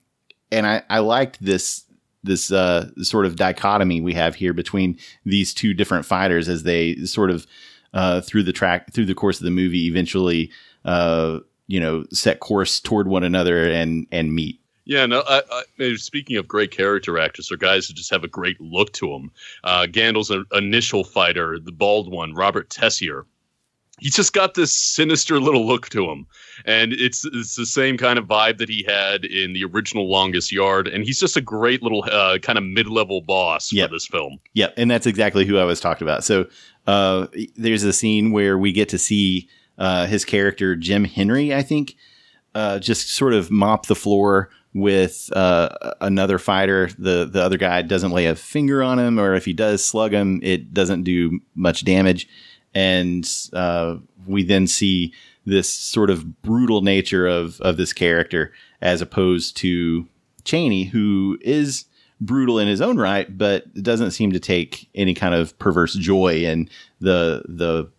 [0.50, 1.84] and I, I liked this
[2.24, 6.96] this uh, sort of dichotomy we have here between these two different fighters as they
[7.04, 7.46] sort of
[7.94, 10.50] uh, through the track through the course of the movie eventually
[10.84, 14.60] uh, you know set course toward one another and and meet.
[14.84, 15.22] Yeah, no.
[15.28, 15.42] I,
[15.78, 19.08] I, speaking of great character actors or guys who just have a great look to
[19.08, 19.30] them,
[19.62, 23.26] uh, Gandil's initial fighter, the bald one, Robert Tessier.
[24.00, 26.26] He's just got this sinister little look to him,
[26.64, 30.52] and it's it's the same kind of vibe that he had in the original Longest
[30.52, 30.86] Yard.
[30.88, 33.90] And he's just a great little uh, kind of mid-level boss Yep.
[33.90, 34.38] for this film.
[34.54, 36.22] Yeah, and that's exactly who I was talking about.
[36.24, 36.46] So
[36.86, 37.26] uh,
[37.56, 39.48] there's a scene where we get to see
[39.78, 41.96] uh, his character Jim Henry, I think,
[42.54, 45.68] uh, just sort of mop the floor with uh,
[46.00, 46.90] another fighter.
[46.98, 50.12] The the other guy doesn't lay a finger on him, or if he does slug
[50.12, 52.28] him, it doesn't do much damage.
[52.74, 55.14] And uh, we then see
[55.46, 60.06] this sort of brutal nature of of this character, as opposed to
[60.44, 61.86] Cheney, who is
[62.20, 66.44] brutal in his own right, but doesn't seem to take any kind of perverse joy
[66.44, 66.68] in
[67.00, 67.90] the the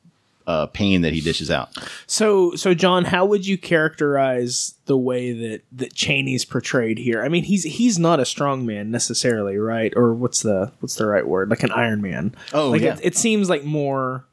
[0.50, 1.70] uh, pain that he dishes out.
[2.08, 7.22] So, so John, how would you characterize the way that that Cheney's portrayed here?
[7.22, 9.94] I mean, he's he's not a strong man necessarily, right?
[9.96, 11.52] Or what's the what's the right word?
[11.52, 12.34] Like an Iron Man.
[12.52, 14.26] Oh like yeah, it, it seems like more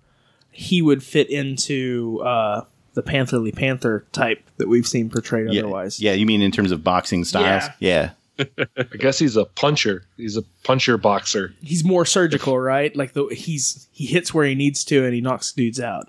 [0.51, 2.65] he would fit into uh,
[2.95, 6.01] the Pantherly Panther type that we've seen portrayed yeah, otherwise.
[6.01, 6.13] yeah.
[6.13, 7.65] You mean in terms of boxing styles?
[7.79, 10.05] Yeah, I guess he's a puncher.
[10.17, 11.55] He's a puncher boxer.
[11.63, 12.95] He's more surgical, right?
[12.97, 16.07] Like the he's he hits where he needs to and he knocks dudes out.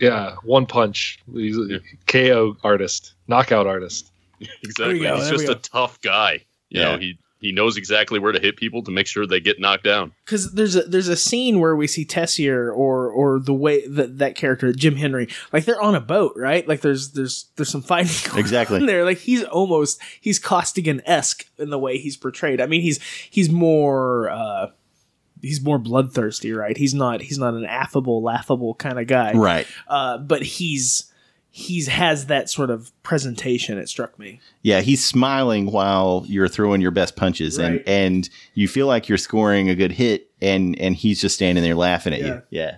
[0.00, 1.18] Yeah, one punch.
[1.32, 4.10] He's a KO artist, knockout artist.
[4.62, 5.00] Exactly.
[5.00, 6.44] He's there just a tough guy.
[6.68, 6.92] You Yeah.
[6.92, 9.84] know, he he knows exactly where to hit people to make sure they get knocked
[9.84, 10.12] down.
[10.24, 14.18] because there's a there's a scene where we see Tessier or or the way that
[14.18, 17.82] that character Jim Henry like they're on a boat right like there's there's there's some
[17.82, 18.80] fighting going Exactly.
[18.80, 22.80] on there like he's almost he's Costigan esque in the way he's portrayed I mean
[22.82, 24.66] he's he's more uh
[25.40, 26.76] he's more bloodthirsty, right?
[26.76, 29.68] He's not he's not an affable, laughable kind of guy, Right.
[29.86, 31.12] uh, but he's
[31.58, 33.78] he's has that sort of presentation.
[33.78, 34.40] It struck me.
[34.62, 37.82] Yeah, he's smiling while you're throwing your best punches, Right.
[37.86, 41.62] and and you feel like you're scoring a good hit, and and he's just standing
[41.64, 42.26] there laughing at Yeah.
[42.26, 42.42] you.
[42.50, 42.76] Yeah.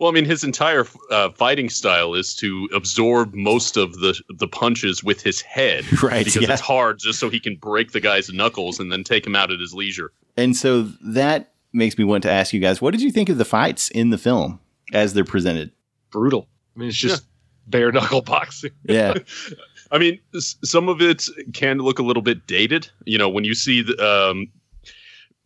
[0.00, 4.48] Well, I mean, his entire uh, fighting style is to absorb most of the the
[4.48, 6.52] punches with his head, Right, Because yeah.
[6.52, 9.52] it's hard, just so he can break the guy's knuckles and then take him out
[9.52, 10.10] at his leisure.
[10.36, 13.38] And so that makes me want to ask you guys, what did you think of
[13.38, 14.58] the fights in the film
[14.92, 15.70] as they're presented?
[16.10, 16.48] Brutal.
[16.76, 17.24] I mean, it's just
[17.66, 18.72] bare knuckle boxing.
[18.84, 19.14] Yeah.
[19.90, 22.90] I mean, some of it can look a little bit dated.
[23.04, 24.48] You know, when you see the, um,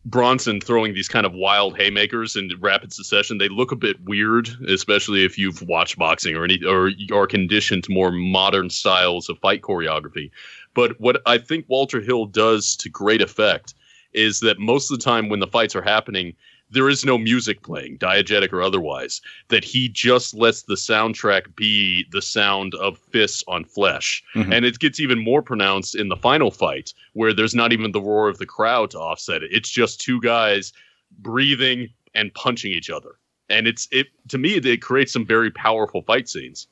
[0.05, 4.49] Bronson throwing these kind of wild haymakers in rapid succession, they look a bit weird,
[4.67, 9.29] especially if you've watched boxing or any or you are conditioned to more modern styles
[9.29, 10.31] of fight choreography.
[10.73, 13.73] But what I think Walter Hill does to great effect
[14.13, 16.33] is that most of the time when the fights are happening,
[16.71, 19.21] there is no music playing, diegetic or otherwise.
[19.47, 24.23] That he just lets the soundtrack be the sound of fists on flesh.
[24.35, 24.53] Mhm.
[24.53, 28.01] And it gets even more pronounced in the final fight, where there's not even the
[28.01, 29.51] roar of the crowd to offset it.
[29.51, 30.73] It's just two guys
[31.19, 33.15] breathing and punching each other.
[33.49, 36.67] And it's it to me it creates some very powerful fight scenes.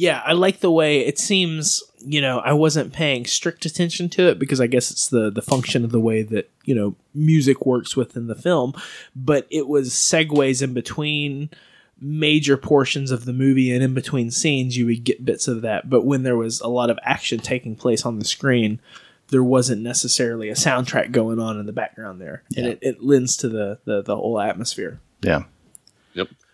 [0.00, 1.82] Yeah, I like the way it seems.
[1.98, 5.42] You know, I wasn't paying strict attention to it because I guess it's the the
[5.42, 8.72] function of the way that you know music works within the film.
[9.14, 11.50] But it was segues in between
[12.00, 15.90] major portions of the movie and in between scenes you would get bits of that
[15.90, 18.80] but when there was a lot of action taking place on the screen
[19.28, 22.72] there wasn't necessarily a soundtrack going on in the background there and Yeah.
[22.72, 25.42] it, it lends to the, the the whole atmosphere Yeah.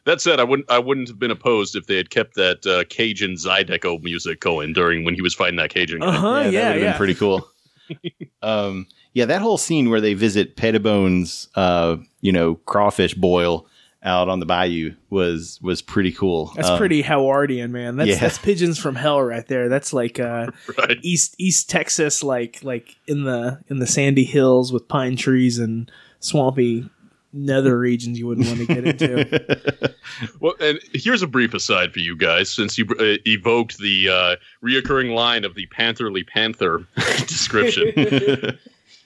[0.07, 2.85] That said, I wouldn't I wouldn't have been opposed if they had kept that uh,
[2.89, 6.07] Cajun Zydeco music going during when he was fighting that Cajun guy.
[6.07, 7.49] uh-huh that yeah would have yeah, been pretty cool.
[8.43, 13.67] um, yeah, that whole scene where they visit Pettibone's, uh, you know, crawfish boil
[14.03, 16.53] out on the bayou was was pretty cool.
[16.55, 17.97] That's Um, pretty Howardian, man.
[17.97, 18.19] That's yeah.
[18.19, 19.69] that's pigeons from hell right there.
[19.69, 20.47] That's like uh,
[20.79, 20.99] Right.
[21.03, 25.91] East East Texas, like like in the in the sandy hills with pine trees and
[26.21, 26.89] swampy
[27.37, 29.95] nether regions you wouldn't want to get into.
[30.41, 34.37] Well, and here's a brief aside for you guys, since you uh, evoked the uh,
[34.63, 36.87] reoccurring line of the Pantherly Panther
[37.27, 38.57] description.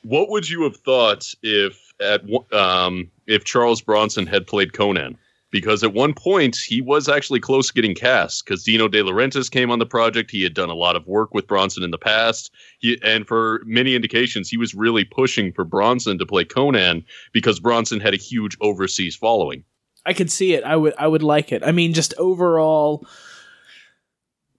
[0.03, 2.23] what would you have thought if at
[2.53, 5.19] um, if Charles Bronson had played Conan?
[5.51, 9.51] Because at one point he was actually close to getting cast because Dino De Laurentiis
[9.51, 10.31] came on the project.
[10.31, 13.63] He had done a lot of work with Bronson in the past, he, and for
[13.65, 18.19] many indications, he was really pushing for Bronson to play Conan because Bronson had a
[18.19, 19.65] huge overseas following.
[20.07, 20.65] I could see it.
[20.65, 21.63] I would I would like it.
[21.65, 23.07] I mean, just overall,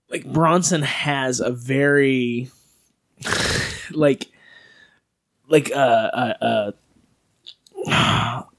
[0.08, 2.50] like Bronson has a very
[3.90, 4.28] like
[5.48, 6.72] like uh uh.
[7.86, 8.42] uh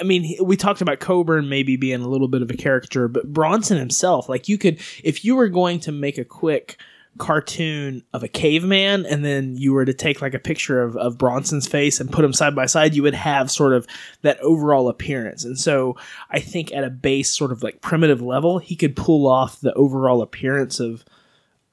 [0.00, 3.32] I mean, we talked about Coburn maybe being a little bit of a caricature, but
[3.32, 6.78] Bronson himself, like you could, if you were going to make a quick
[7.18, 11.16] cartoon of a caveman and then you were to take like a picture of, of
[11.16, 13.86] Bronson's face and put him side by side, you would have sort of
[14.22, 15.44] that overall appearance.
[15.44, 15.96] And so
[16.30, 19.72] I think at a base sort of like primitive level, he could pull off the
[19.74, 21.04] overall appearance of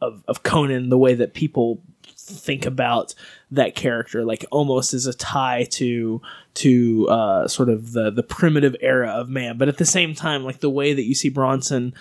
[0.02, 3.16] of, of Conan the way that people think about
[3.54, 6.22] that character like almost as a tie to
[6.56, 9.58] to uh, sort of the the primitive era of man.
[9.58, 11.94] But at the same time like the way that you see Bronson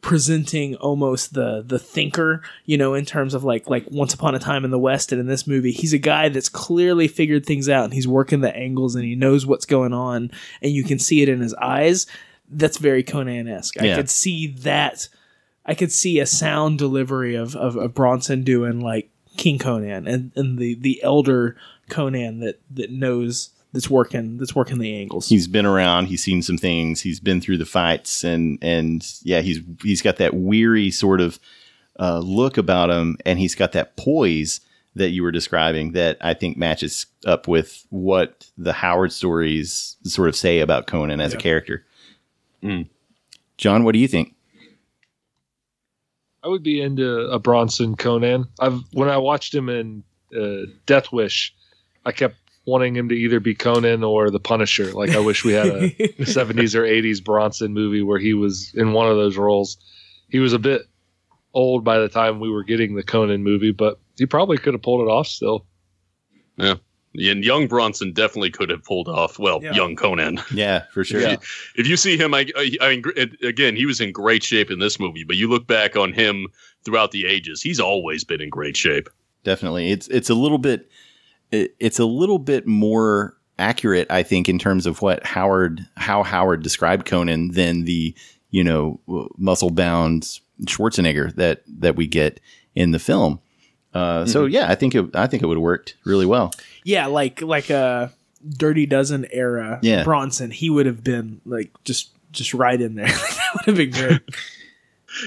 [0.00, 4.38] presenting almost the the thinker you know in terms of like like once upon a
[4.38, 7.68] time in the west and in this movie he's a guy that's clearly figured things
[7.68, 10.30] out and he's working the angles and he knows what's going on
[10.62, 12.06] and you can see it in his eyes.
[12.48, 13.78] That's very conan-esque.
[13.80, 15.08] I could see that
[15.66, 19.10] i could see a sound delivery of of, of bronson doing like
[19.40, 21.56] king conan and and the the elder
[21.88, 26.06] conan that that knows that's working that's working the angles he's been around.
[26.06, 27.00] He's seen some things.
[27.00, 31.38] He's been through the fights, and and yeah, he's he's got that weary sort of
[31.98, 34.60] uh, look about him, and he's got that poise
[34.96, 40.28] that you were describing that I think matches up with what the Howard stories sort
[40.28, 41.86] of say about Conan as a character.
[42.62, 42.88] Mm.
[43.56, 44.34] John, what do you think?
[46.42, 48.46] I would be into a Bronson Conan.
[48.58, 50.02] I've when I watched him in
[50.36, 51.54] uh, Death Wish,
[52.04, 52.36] I kept
[52.66, 54.92] wanting him to either be Conan or the Punisher.
[54.92, 58.92] Like I wish we had a 70s or 80s Bronson movie where he was in
[58.92, 59.76] one of those roles.
[60.28, 60.82] He was a bit
[61.52, 64.82] old by the time we were getting the Conan movie, but he probably could have
[64.82, 65.66] pulled it off still.
[67.14, 69.38] And young Bronson definitely could have pulled off.
[69.38, 69.72] Well, Yeah.
[69.74, 70.40] young Conan.
[70.54, 71.20] Yeah, for sure.
[71.20, 71.36] Yeah.
[71.74, 74.78] If you see him, I, I I mean, again, he was in great shape in
[74.78, 75.24] this movie.
[75.24, 76.46] But you look back on him
[76.84, 79.08] throughout the ages, he's always been in great shape.
[79.44, 79.90] definitely.
[79.90, 80.88] It's it's a little bit
[81.50, 86.22] it, it's a little bit more accurate, I think, in terms of what Howard, how
[86.22, 88.14] Howard described Conan than the
[88.50, 89.00] you know
[89.36, 92.38] muscle bound Schwarzenegger that that we get
[92.76, 93.40] in the film.
[93.92, 94.54] Uh, So Mm-hmm.
[94.54, 96.52] yeah, I think it, I think it would have worked really well.
[96.84, 98.12] Yeah, like like a
[98.48, 100.02] Dirty Dozen era Yeah.
[100.04, 103.06] Bronson, he would have been like just just right in there.
[103.08, 104.20] that would have been great.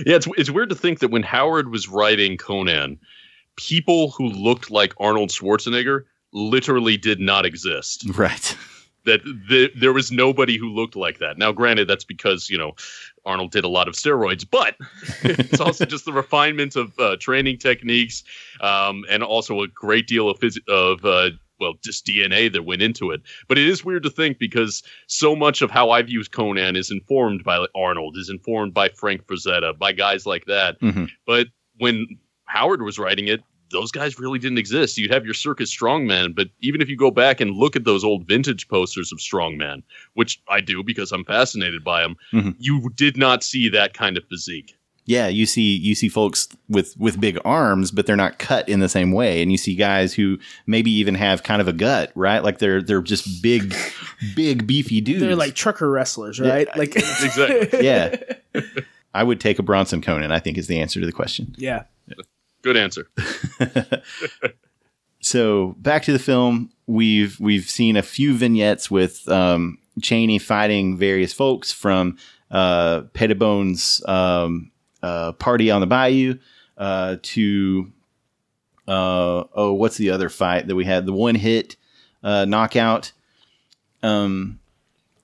[0.06, 3.00] Yeah, it's it's weird to think that when Howard was writing Conan,
[3.58, 8.06] people who looked like Arnold Schwarzenegger literally did not exist.
[8.16, 8.58] Right.
[9.06, 11.38] That the, there was nobody who looked like that.
[11.38, 12.74] Now, granted, that's because you know
[13.26, 14.76] Arnold did a lot of steroids, but
[15.24, 18.24] it's also just the refinement of uh, training techniques,
[18.62, 22.82] um, and also a great deal of phys- of uh, well, just DNA that went
[22.82, 23.22] into it.
[23.48, 26.90] But it is weird to think because so much of how I've used Conan is
[26.92, 30.80] informed by Arnold, is informed by Frank Frazetta, by guys like that.
[30.82, 31.10] Mhm.
[31.26, 31.48] But
[31.78, 32.08] when
[32.46, 33.42] Howard was writing it,
[33.72, 34.98] those guys really didn't exist.
[34.98, 38.04] You'd have your circus strongman, but even if you go back and look at those
[38.04, 39.82] old vintage posters of strongman,
[40.14, 42.56] which I do because I'm fascinated by them, Mhm.
[42.60, 44.76] you did not see that kind of physique.
[45.06, 48.80] Yeah, you see you see folks with with big arms, but they're not cut in
[48.80, 52.12] the same way, and you see guys who maybe even have kind of a gut,
[52.16, 52.42] right?
[52.42, 53.76] Like they're they're just big,
[54.36, 55.20] big beefy dudes.
[55.20, 56.70] They're like trucker wrestlers, right?
[56.78, 57.84] Like Exactly.
[57.86, 58.16] yeah.
[59.14, 60.32] I would take a Bronson Conan.
[60.32, 61.54] I think is the answer to the question.
[61.58, 61.84] yeah.
[62.64, 63.08] Good answer.
[65.24, 70.98] So back to the film, we've we've seen a few vignettes with um, Chaney fighting
[70.98, 72.18] various folks from
[72.52, 76.40] uh, Pettibone's um, uh, party on the bayou
[76.78, 77.90] uh, to
[78.86, 81.06] uh, oh, what's the other fight that we had?
[81.06, 81.78] The one hit
[82.22, 83.14] uh, knockout,
[84.04, 84.60] um,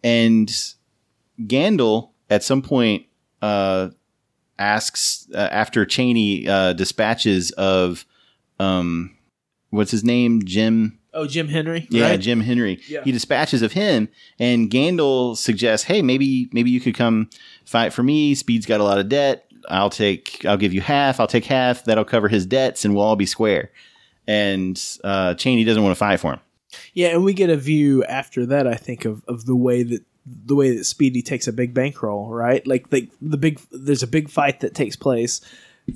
[0.02, 0.48] and
[1.42, 3.06] Gandalf at some point
[3.42, 3.90] uh,
[4.60, 8.05] asks uh, after Chaney uh, dispatches of
[8.60, 9.16] um,
[9.70, 10.99] what's his name, Jim.
[11.14, 11.88] Oh, Jim Henry.
[11.89, 12.20] Yeah, right?
[12.20, 12.80] Jim Henry.
[12.88, 13.03] Yeah.
[13.03, 17.30] He dispatches of him, and Gandalf suggests, "Hey, maybe maybe you could come
[17.66, 18.36] fight for me.
[18.36, 19.45] Speed's got a lot of debt.
[19.70, 20.45] I'll take.
[20.45, 21.20] I'll give you half.
[21.20, 21.86] I'll take half.
[21.86, 23.72] That'll cover his debts, and we'll all be square."
[24.28, 26.39] And uh, Chaney doesn't want to fight for him.
[26.93, 30.03] Yeah, and we get a view after that, I think, of, of the way that
[30.45, 32.65] the way that Speedy takes a big bankroll, right?
[32.67, 35.41] Like like the big there's a big fight that takes place.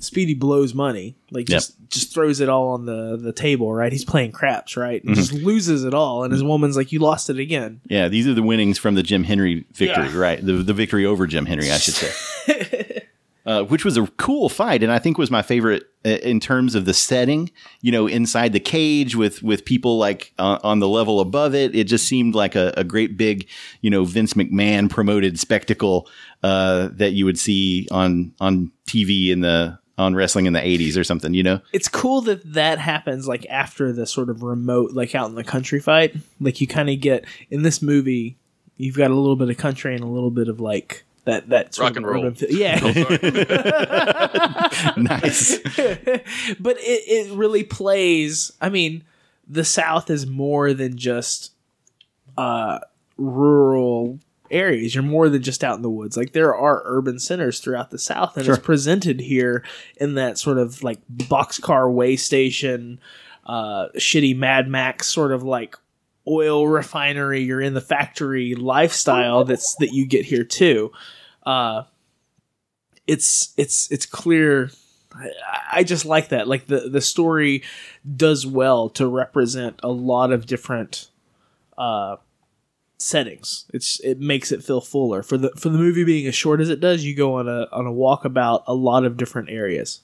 [0.00, 1.56] Speedy blows money, like Yep.
[1.56, 3.92] just just throws it all on the the table, right?
[3.92, 5.00] He's playing craps, right?
[5.04, 5.14] Mm-hmm.
[5.14, 8.34] Just loses it all, and his woman's like, "You lost it again." Yeah, these are
[8.34, 10.16] the winnings from the Jim Henry victory, Yeah.
[10.18, 10.44] right?
[10.44, 13.02] The the victory over Jim Henry, I should say.
[13.46, 16.74] uh, which was a cool fight, and I think was my favorite uh, in terms
[16.74, 17.50] of the setting.
[17.82, 21.74] You know, inside the cage with with people like uh, on the level above it,
[21.74, 23.46] it just seemed like a, a great big,
[23.82, 26.08] you know, Vince McMahon promoted spectacle
[26.42, 30.96] uh, that you would see on on TV in the on wrestling in the '80s
[30.96, 31.34] or something.
[31.34, 35.28] You know, It's cool that that happens like after the sort of remote, like out
[35.28, 36.16] in the country fight.
[36.40, 38.38] Like you kind of get in this movie,
[38.78, 41.76] you've got a little bit of country and a little bit of like that that
[41.78, 42.24] Rock and roll.
[42.24, 42.78] urban fe- yeah.
[42.82, 42.92] Oh,
[44.96, 45.58] nice.
[46.60, 49.02] but it, it really plays i mean
[49.48, 51.52] the south is more than just
[52.36, 52.78] uh
[53.16, 54.18] rural
[54.50, 57.90] areas you're more than just out in the woods like there are urban centers throughout
[57.90, 58.54] the south and Sure.
[58.54, 59.64] it's presented here
[59.96, 63.00] in that sort of like boxcar way station
[63.46, 65.76] uh shitty mad max sort of like
[66.26, 70.90] oil refinery you're in the factory lifestyle that's that you get here too.
[71.44, 71.82] Uh
[73.06, 74.70] it's it's it's clear.
[75.72, 76.48] I, just like that.
[76.48, 77.62] Like the the story
[78.16, 81.10] does well to represent a lot of different
[81.76, 82.16] uh
[82.98, 83.66] settings.
[83.74, 85.22] It's it makes it feel fuller.
[85.22, 87.68] For the for the movie being as short as it does you go on a
[87.70, 90.00] on a walk about a lot of different areas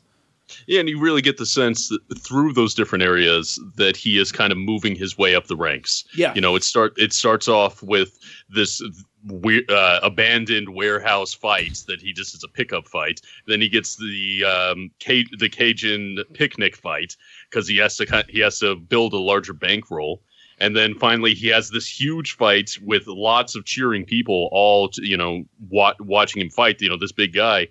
[0.67, 4.33] Yeah, and you really get the sense that through those different areas that he is
[4.33, 6.05] kind of moving his way up the ranks.
[6.15, 8.83] yeah You know, it start it starts off with this
[9.27, 13.21] we, uh, abandoned warehouse fight that he just is a pickup fight.
[13.47, 17.17] Then he gets the um, Ca- the Cajun picnic fight
[17.51, 20.23] because he has to he has to build a larger bankroll.
[20.59, 25.17] And then finally, he has this huge fight with lots of cheering people, all you
[25.17, 26.81] know, wa- watching him fight.
[26.81, 27.69] You know, this big guy.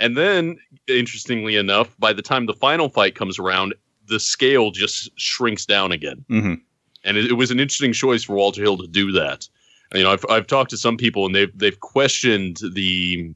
[0.00, 3.74] And then, interestingly enough, by the time the final fight comes around,
[4.06, 6.54] the scale just shrinks down again hmm
[7.04, 9.48] and it, it was an interesting choice for Walter Hill to do that.
[9.94, 13.34] You know, I've I've talked to some people and they've they've questioned the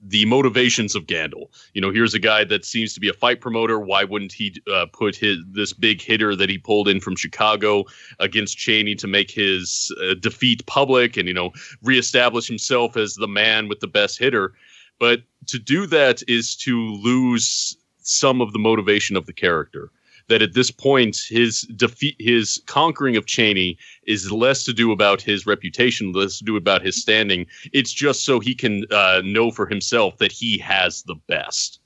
[0.00, 1.48] the motivations of Gandalf.
[1.74, 3.80] You know, here's a guy that seems to be a fight promoter.
[3.80, 7.84] Why wouldn't he uh, put his this big hitter that he pulled in from Chicago
[8.20, 11.52] against Chaney to make his uh, defeat public and you know
[11.82, 14.54] reestablish himself as the man with the best hitter?
[14.98, 19.90] But to do that is to lose some of the motivation of the character
[20.28, 25.22] that at this point his defeat, his conquering of Chaney is less to do about
[25.22, 27.46] his reputation, less to do about his standing.
[27.72, 31.80] It's just so he can uh, know for himself that he has the best.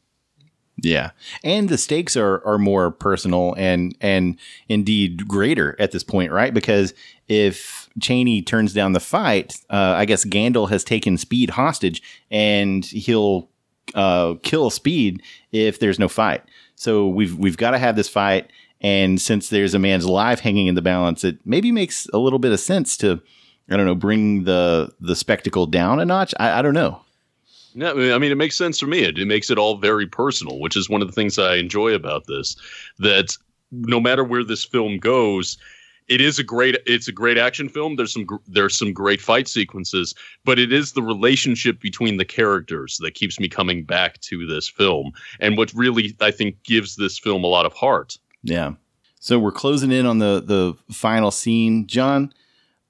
[0.83, 1.13] Yeah,
[1.45, 4.37] and the stakes are are more personal and and
[4.69, 6.53] indeed greater at this point, right?
[6.53, 6.93] Because
[7.29, 12.85] if Chaney turns down the fight, uh, I guess Gandil has taken Speed hostage, and
[12.85, 13.49] he'll
[13.95, 15.23] uh, kill Speed
[15.53, 16.43] if there's no fight.
[16.75, 20.67] So we've we've got to have this fight, and since there's a man's life hanging
[20.67, 23.23] in the balance, it maybe makes a little bit of sense to
[23.71, 26.35] I don't know bring the the spectacle down a notch.
[26.41, 27.03] I, I don't know.
[27.75, 29.01] Yeah, I mean, it makes sense for me.
[29.01, 31.95] It, it makes it all very personal, which is one of the things I enjoy
[31.95, 32.57] about this.
[32.99, 33.37] That
[33.71, 35.57] no matter where this film goes,
[36.09, 37.97] it is a great it's a great action film.
[37.97, 40.15] There's some there's some great fight sequences,
[40.45, 44.69] but it is the relationship between the characters that keeps me coming back to this
[44.69, 48.19] film, and what really I think gives this film a lot of heart.
[48.43, 48.75] Yeah.
[49.21, 52.35] So we're closing in on the the final scene, John,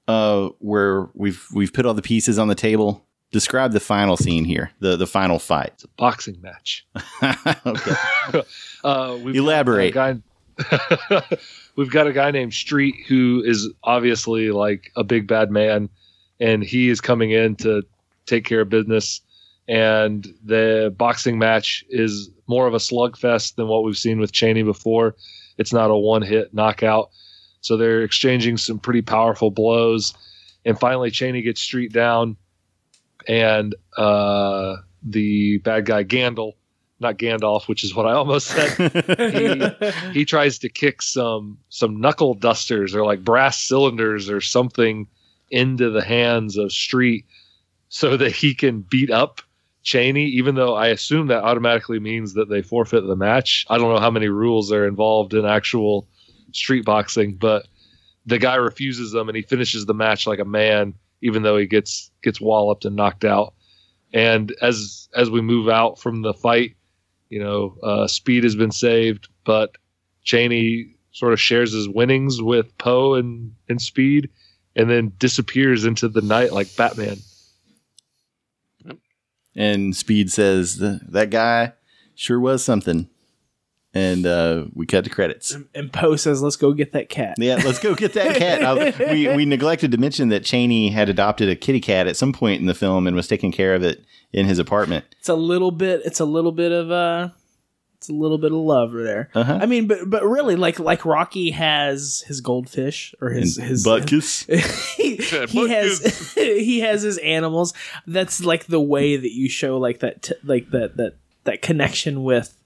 [0.07, 4.45] uh, where we've we've put all the pieces on the table describe the final scene
[4.45, 5.71] here, the the final fight.
[5.73, 6.85] It's a boxing match.
[7.65, 8.43] okay.
[8.85, 9.93] uh, we've Elaborate.
[9.93, 10.21] Got
[10.57, 11.21] guy,
[11.75, 15.89] we've got a guy named Street who is obviously like a big bad man,
[16.39, 17.83] and he is coming in to
[18.25, 19.19] take care of business.
[19.67, 24.63] And the boxing match is more of a slugfest than what we've seen with Chaney
[24.63, 25.15] before.
[25.57, 27.09] It's not a one hit knockout.
[27.61, 30.13] So they're exchanging some pretty powerful blows.
[30.65, 32.35] And finally, Chaney gets Street down
[33.27, 36.53] and uh, the bad guy Gandil,
[36.99, 38.71] not Gandalf, which is what I almost said.
[40.11, 45.07] he, he tries to kick some some knuckle dusters or like brass cylinders or something
[45.51, 47.25] into the hands of Street
[47.89, 49.41] so that he can beat up
[49.83, 53.65] Chaney, even though I assume that automatically means that they forfeit the match.
[53.69, 56.07] I don't know how many rules are involved in actual
[56.53, 57.67] street boxing, but
[58.25, 60.93] the guy refuses them and he finishes the match like a man
[61.23, 63.55] even though he gets gets walloped and knocked out.
[64.13, 66.75] And as as we move out from the fight,
[67.29, 69.71] you know, uh, Speed has been saved, but
[70.23, 74.29] Chaney sort of shares his winnings with Poe and and Speed,
[74.75, 77.17] and then disappears into the night like Batman.
[79.55, 81.73] And Speed says that guy
[82.15, 83.09] sure was something
[83.93, 85.55] and uh, we cut the credits.
[85.75, 88.63] And Poe says, "Let's go get that cat." Yeah, let's go get that cat.
[88.63, 92.33] Uh, we we neglected to mention that Chaney had adopted a kitty cat at some
[92.33, 95.05] point in the film and was taking care of it in his apartment.
[95.19, 96.01] It's a little bit.
[96.05, 97.29] It's a little bit of uh
[97.97, 99.29] It's a little bit of love there.
[99.35, 99.59] Uh-huh.
[99.61, 103.85] I mean, but but really, like like Rocky has his goldfish or his And his
[103.85, 104.45] Butkus.
[104.97, 107.73] he, he has he has his animals.
[108.07, 112.23] That's like the way that you show like that t- like that that that connection
[112.23, 112.57] with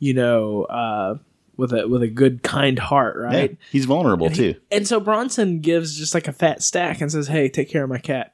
[0.00, 1.14] you know uh
[1.56, 3.58] with a with a good kind heart, Yeah, right?
[3.70, 4.60] he's vulnerable And he- too.
[4.72, 7.90] And so Bronson gives just like a fat stack and says, "Hey, take care of
[7.90, 8.32] my cat."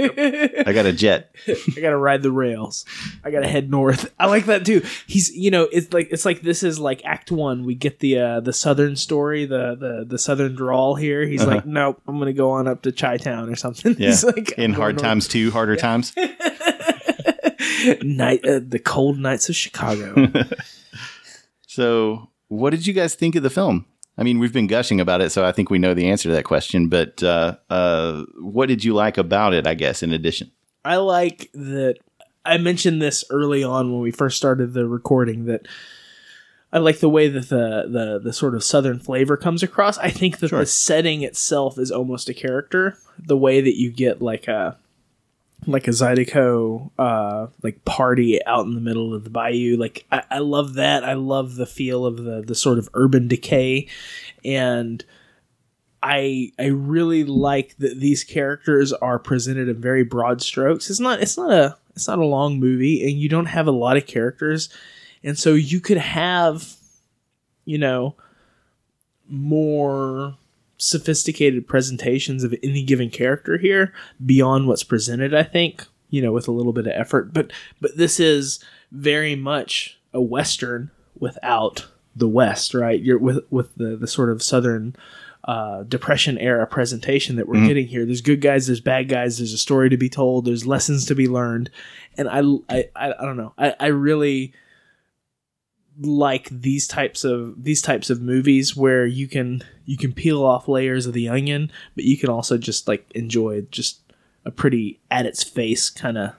[0.00, 1.34] I got a jet.
[1.48, 2.84] I gotta ride the rails.
[3.24, 4.12] I gotta head north.
[4.18, 4.82] I like that too.
[5.06, 7.64] He's you know it's like it's like this is like Act One.
[7.64, 11.24] We get the uh, the southern story, the the the southern drawl here.
[11.26, 11.56] He's Uh-huh.
[11.56, 13.94] like, nope, I'm gonna go on up to Chi Town or something.
[13.98, 14.08] Yeah.
[14.08, 16.12] He's like In hard going times too, harder times.
[17.84, 20.32] north." night, uh, the cold nights of Chicago.
[21.66, 23.86] So, what did you guys think of the film?
[24.16, 26.34] I mean, we've been gushing about it, so I think we know the answer to
[26.34, 26.88] that question.
[26.88, 29.66] But uh, uh, what did you like about it?
[29.66, 30.50] I guess in addition,
[30.84, 31.98] I like that.
[32.44, 35.68] I mentioned this early on when we first started the recording that
[36.72, 39.98] I like the way that the the the sort of southern flavor comes across.
[39.98, 40.60] I think that Sure.
[40.60, 42.98] the setting itself is almost a character.
[43.18, 44.78] The way that you get like a
[45.66, 49.76] like a Zydeco uh like party out in the middle of the bayou.
[49.76, 51.04] Like I, I love that.
[51.04, 53.88] I love the feel of the the sort of urban decay
[54.44, 55.04] and
[56.02, 60.90] I I really like that these characters are presented in very broad strokes.
[60.90, 63.72] It's not it's not a it's not a long movie and you don't have a
[63.72, 64.68] lot of characters.
[65.24, 66.76] And so you could have
[67.64, 68.14] you know
[69.28, 70.36] more
[70.78, 73.92] sophisticated presentations of any given character here
[74.24, 77.32] beyond what's presented, I think, you know, with a little bit of effort.
[77.34, 78.58] But but this is
[78.92, 81.86] very much a western without
[82.16, 83.00] the west, right?
[83.00, 84.94] You're with with the the sort of southern
[85.44, 87.68] uh, depression era presentation that we're Mhm.
[87.68, 88.04] getting here.
[88.04, 91.14] There's good guys, there's bad guys, there's a story to be told, there's lessons to
[91.14, 91.70] be learned,
[92.16, 94.52] and I I I, I don't know, I, I really
[96.00, 100.68] like these types of these types of movies where you can you can peel off
[100.68, 104.00] layers of the onion, but you can also just like enjoy just
[104.44, 106.32] a pretty at its face kind of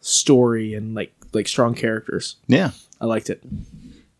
[0.00, 2.36] story and like like strong characters.
[2.46, 2.70] yeah.
[3.00, 3.42] I liked it.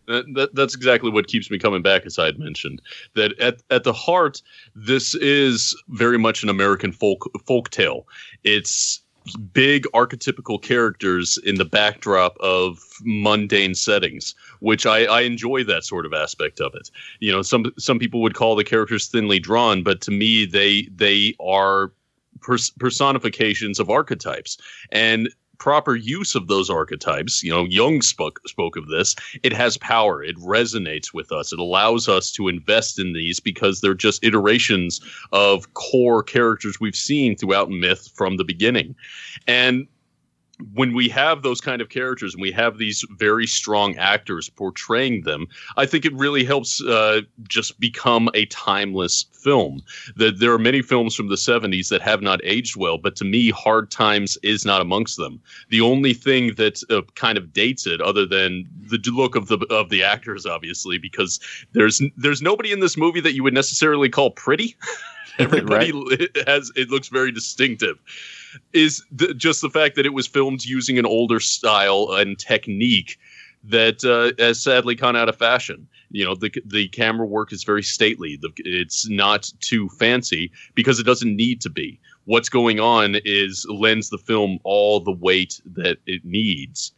[0.06, 2.82] That, that, that's exactly what keeps me coming back, as I had mentioned.
[3.14, 4.42] That at, at the heart,
[4.74, 8.06] this is very much an American folk folk tale.
[8.42, 9.00] It's
[9.52, 16.06] big archetypical characters in the backdrop of mundane settings, which I, I enjoy that sort
[16.06, 16.90] of aspect of it.
[17.20, 20.88] You know, some some people would call the characters thinly drawn, but to me, they
[20.94, 21.92] they are
[22.40, 24.58] pers- personifications of archetypes,
[24.92, 25.28] and
[25.58, 29.14] proper use of those archetypes, you know, Jung spoke spoke of this.
[29.42, 30.22] It has power.
[30.22, 31.52] It resonates with us.
[31.52, 35.00] It allows us to invest in these because they're just iterations
[35.32, 38.94] of core characters we've seen throughout myth from the beginning.
[39.46, 39.86] And
[40.74, 45.22] when we have those kind of characters and we have these very strong actors portraying
[45.22, 49.82] them, I think it really helps uh, just become a timeless film.
[50.16, 53.24] That there are many films from the 70s that have not aged well, but to
[53.24, 55.40] me, Hard Times is not amongst them.
[55.70, 59.58] The only thing that uh, kind of dates it, other than the look of the
[59.70, 61.40] of the actors, obviously, because
[61.72, 64.76] there's there's nobody in this movie that you would necessarily call pretty.
[65.38, 66.46] Everybody right.
[66.46, 67.98] has it looks very distinctive
[68.72, 69.04] is
[69.36, 73.18] just the fact that it was filmed using an older style and technique
[73.64, 75.88] that uh, has sadly gone out of fashion.
[76.10, 78.36] You know, the the camera work is very stately.
[78.36, 81.98] The, it's not too fancy because it doesn't need to be.
[82.26, 86.92] What's going on is lends the film all the weight that it needs.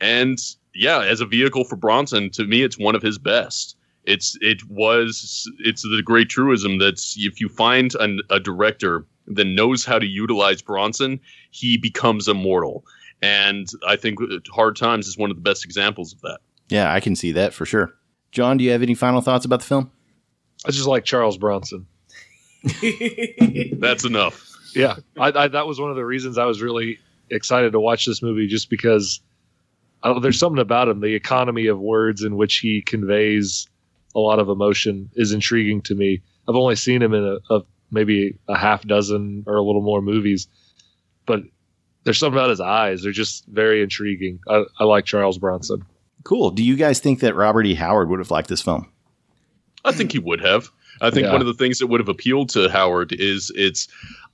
[0.00, 0.38] And
[0.74, 3.76] yeah, as a vehicle for Bronson, to me, it's one of his best.
[4.04, 9.44] It's it was it's the great truism that if you find an, a director that
[9.44, 11.20] knows how to utilize Bronson,
[11.50, 12.84] he becomes immortal.
[13.22, 14.18] And I think
[14.50, 16.38] Hard Times is one of the best examples of that.
[16.68, 17.94] Yeah, I can see that for sure.
[18.32, 19.90] John, do you have any final thoughts about the film?
[20.66, 21.86] I just like Charles Bronson.
[23.78, 24.52] That's enough.
[24.74, 26.98] Yeah, I, I, that was one of the reasons I was really
[27.30, 29.20] excited to watch this movie, just because
[30.20, 31.00] there's something about him.
[31.00, 33.68] The economy of words in which he conveys
[34.14, 36.20] a lot of emotion is intriguing to me.
[36.48, 40.02] I've only seen him in a, a maybe a half dozen or a little more
[40.02, 40.48] movies,
[41.26, 41.42] but
[42.04, 43.02] there's something about his eyes.
[43.02, 44.38] They're just very intriguing.
[44.48, 45.84] I, I like Charles Bronson.
[46.24, 46.50] Cool.
[46.50, 47.74] Do you guys think that Robert E.
[47.74, 48.90] Howard would have liked this film?
[49.84, 50.70] I think he would have.
[51.00, 51.32] I think yeah.
[51.32, 53.88] one of the things that would have appealed to Howard is its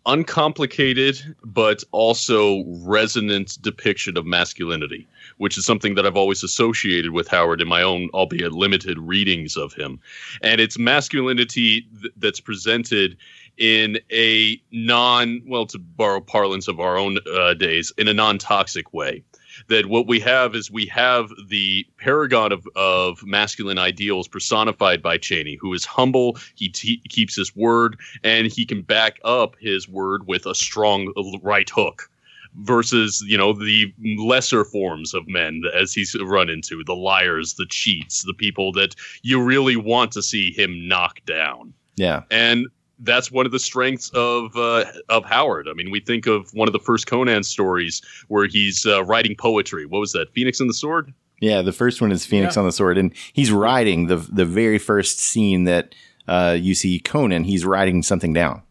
[0.06, 5.06] uncomplicated but also resonant depiction of masculinity,
[5.38, 9.56] which is something that I've always associated with Howard in my own, albeit limited, readings
[9.56, 10.00] of him.
[10.42, 13.16] And it's masculinity th- that's presented
[13.58, 18.38] in a non, well, to borrow parlance of our own uh, days, in a non
[18.38, 19.22] toxic way.
[19.68, 25.18] That what we have is we have the paragon of, of masculine ideals personified by
[25.18, 29.88] Chaney, who is humble, he t- keeps his word, and he can back up his
[29.88, 31.12] word with a strong
[31.42, 32.08] right hook
[32.56, 37.66] versus you know the lesser forms of men as he's run into the liars the
[37.66, 41.72] cheats the people that you really want to see him knock down.
[41.96, 42.22] Yeah.
[42.30, 42.66] And
[43.02, 45.68] that's one of the strengths of uh, of Howard.
[45.68, 49.36] I mean, we think of one of the first Conan stories where he's uh, writing
[49.36, 49.86] poetry.
[49.86, 50.32] What was that?
[50.32, 51.12] Phoenix and the Sword.
[51.40, 52.60] Yeah, the first one is Phoenix yeah.
[52.60, 55.94] on the Sword, and he's writing the the very first scene that
[56.28, 57.44] uh, you see Conan.
[57.44, 58.62] He's writing something down.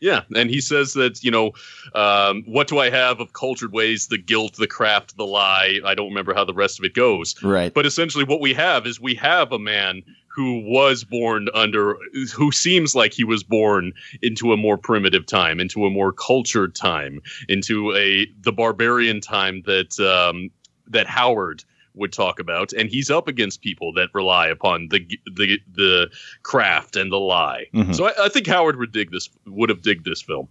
[0.00, 1.52] Yeah, and he says that you know,
[1.94, 4.06] um, what do I have of cultured ways?
[4.06, 5.80] The guilt, the craft, the lie.
[5.84, 7.40] I don't remember how the rest of it goes.
[7.42, 7.72] Right.
[7.72, 11.96] But essentially, what we have is we have a man who was born under
[12.34, 16.74] who seems like he was born into a more primitive time into a more cultured
[16.74, 20.48] time into a the barbarian time that um,
[20.86, 21.64] that Howard
[21.94, 25.00] would talk about and he's up against people that rely upon the
[25.34, 26.10] the the
[26.42, 27.92] craft and the lie mm-hmm.
[27.92, 30.48] so I, I, think Howard would dig this would have digged this film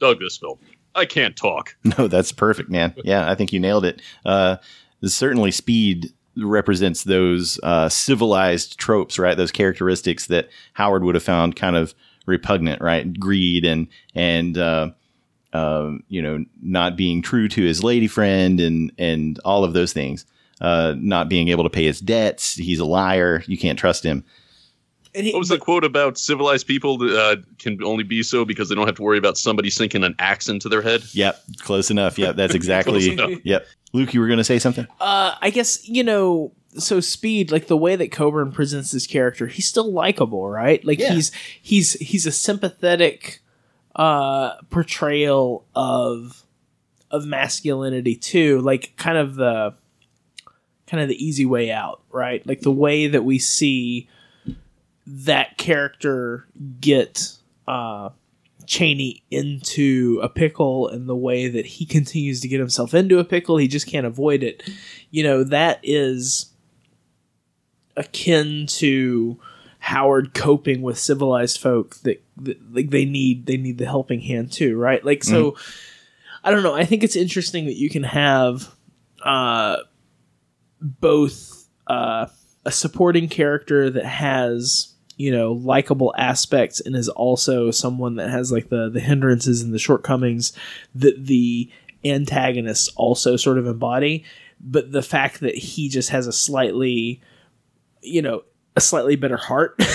[0.00, 0.58] dug this film
[0.94, 4.56] I can't talk no that's perfect man yeah I think you nailed it uh
[5.04, 6.12] certainly speed
[6.44, 9.36] represents those uh, civilized tropes, right?
[9.36, 11.94] Those characteristics that Howard would have found kind of
[12.26, 13.18] repugnant, right?
[13.18, 14.90] Greed and and uh,
[15.52, 19.92] uh, you know not being true to his lady friend and and all of those
[19.92, 20.26] things.
[20.60, 22.54] Uh, not being able to pay his debts.
[22.54, 23.44] He's a liar.
[23.46, 24.24] You can't trust him.
[25.14, 28.74] He, what was the quote about civilized people uh, can only be so because they
[28.74, 31.02] don't have to worry about somebody sinking an axe into their head?
[31.12, 32.18] Yep, close enough.
[32.18, 33.40] Yep, that's exactly.
[33.44, 33.66] yep.
[33.92, 34.86] Luke, you were going to say something?
[35.00, 39.46] Uh, I guess, you know, so Speed, like the way that Coburn presents his character,
[39.46, 40.84] he's still likable, right?
[40.84, 41.12] Like yeah.
[41.12, 41.30] he's
[41.62, 43.40] he's he's a sympathetic
[43.98, 46.44] uh portrayal of
[47.10, 49.74] of masculinity too, like kind of the
[50.86, 52.46] kind of the easy way out, right?
[52.46, 54.08] Like the way that we see
[55.06, 56.46] that character
[56.80, 57.32] get
[57.66, 58.10] uh
[58.66, 63.24] Chaney into a pickle and the way that he continues to get himself into a
[63.24, 64.62] pickle, he just can't avoid it.
[65.10, 66.52] You know, that is
[67.96, 69.40] akin to
[69.78, 72.22] Howard coping with civilized folk that,
[72.70, 75.04] like they need they need the helping hand too, right?
[75.04, 75.56] Like so
[76.44, 78.72] I don't know, I think it's interesting that you can have
[79.22, 79.78] uh
[80.80, 82.26] both uh
[82.64, 88.52] a supporting character that has you know likable aspects and is also someone that has
[88.52, 90.52] like the the hindrances and the shortcomings
[90.94, 91.70] that the
[92.04, 94.24] antagonists also sort of embody.
[94.60, 97.20] But the fact that he just has a slightly
[98.00, 98.44] you know
[98.78, 99.80] a slightly better heart.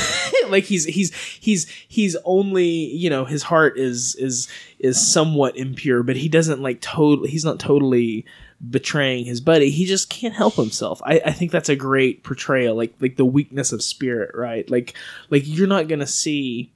[0.50, 6.04] Like he's he's he's he's only you know his heart is is is somewhat impure
[6.04, 8.26] but he doesn't like totally he's not totally
[8.70, 9.70] betraying his buddy.
[9.70, 11.02] He just can't help himself.
[11.06, 14.70] I, I think that's a great portrayal like like the weakness of spirit right?
[14.70, 14.96] Like
[15.30, 16.72] like you're not gonna see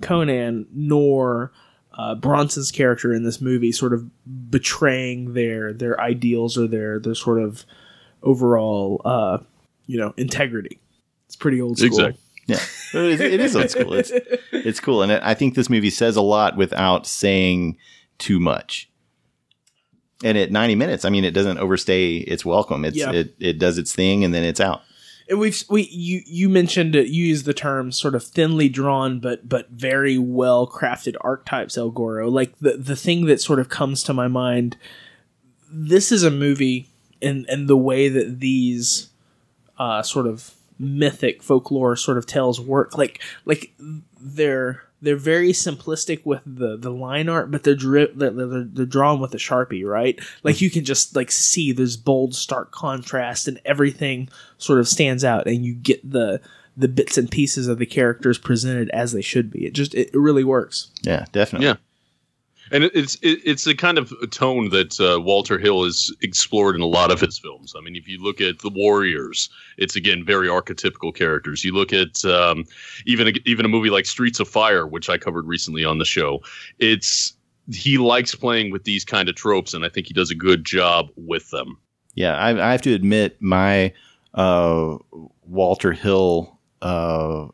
[0.00, 1.52] conan nor
[1.92, 4.08] uh, bronson's character in this movie sort of
[4.50, 7.66] betraying their their ideals or their their sort of
[8.22, 9.38] overall uh
[9.86, 10.80] you know integrity
[11.40, 12.20] pretty old school Exactly.
[12.46, 12.56] Yeah,
[12.94, 13.92] it is, it is old school.
[13.94, 14.10] It's
[14.52, 17.76] it's cool, and I think this movie says a lot without saying
[18.18, 18.88] too much.
[20.24, 22.84] And at ninety minutes, I mean, it doesn't overstay its welcome.
[22.84, 23.12] It's Yeah.
[23.12, 24.82] it it does its thing, and then it's out.
[25.28, 29.20] and we've we you you mentioned it you used the term sort of thinly drawn
[29.20, 33.68] but but very well crafted archetypes el goro like the the thing that sort of
[33.68, 34.76] comes to my mind
[35.72, 36.88] this is a movie
[37.22, 39.10] and and the way that these
[39.78, 43.72] uh sort of mythic folklore sort of tales work like like
[44.18, 48.86] they're they're very simplistic with the the line art but they're dri- they're, they're, they're
[48.86, 50.62] drawn with a sharpie right like mm.
[50.62, 54.26] you can just like see this bold stark contrast and everything
[54.56, 56.40] sort of stands out and you get the
[56.76, 60.10] the bits and pieces of the characters presented as they should be it just it
[60.14, 61.68] really works Yeah, definitely.
[61.68, 61.74] Yeah.
[62.70, 66.82] And it's it, it's a kind of tone that uh, Walter Hill has explored in
[66.82, 67.74] a lot of his films.
[67.76, 71.64] I mean, if you look at the Warriors, it's again very archetypical characters.
[71.64, 72.64] You look at um,
[73.06, 76.04] even a, even a movie like Streets of Fire, which I covered recently on the
[76.04, 76.40] show.
[76.78, 77.34] It's
[77.72, 80.64] he likes playing with these kind of tropes, and I think he does a good
[80.64, 81.78] job with them.
[82.14, 83.92] Yeah, I, I have to admit, my
[84.34, 84.98] uh,
[85.46, 87.46] Walter Hill, uh,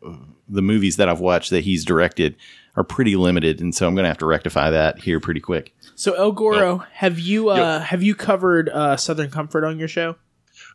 [0.49, 2.37] the movies that I've watched that he's directed
[2.77, 5.75] are pretty limited, and so I'm going to have to rectify that here pretty quick.
[5.95, 10.17] so el goro have you uh have you covered uh southern comfort on your show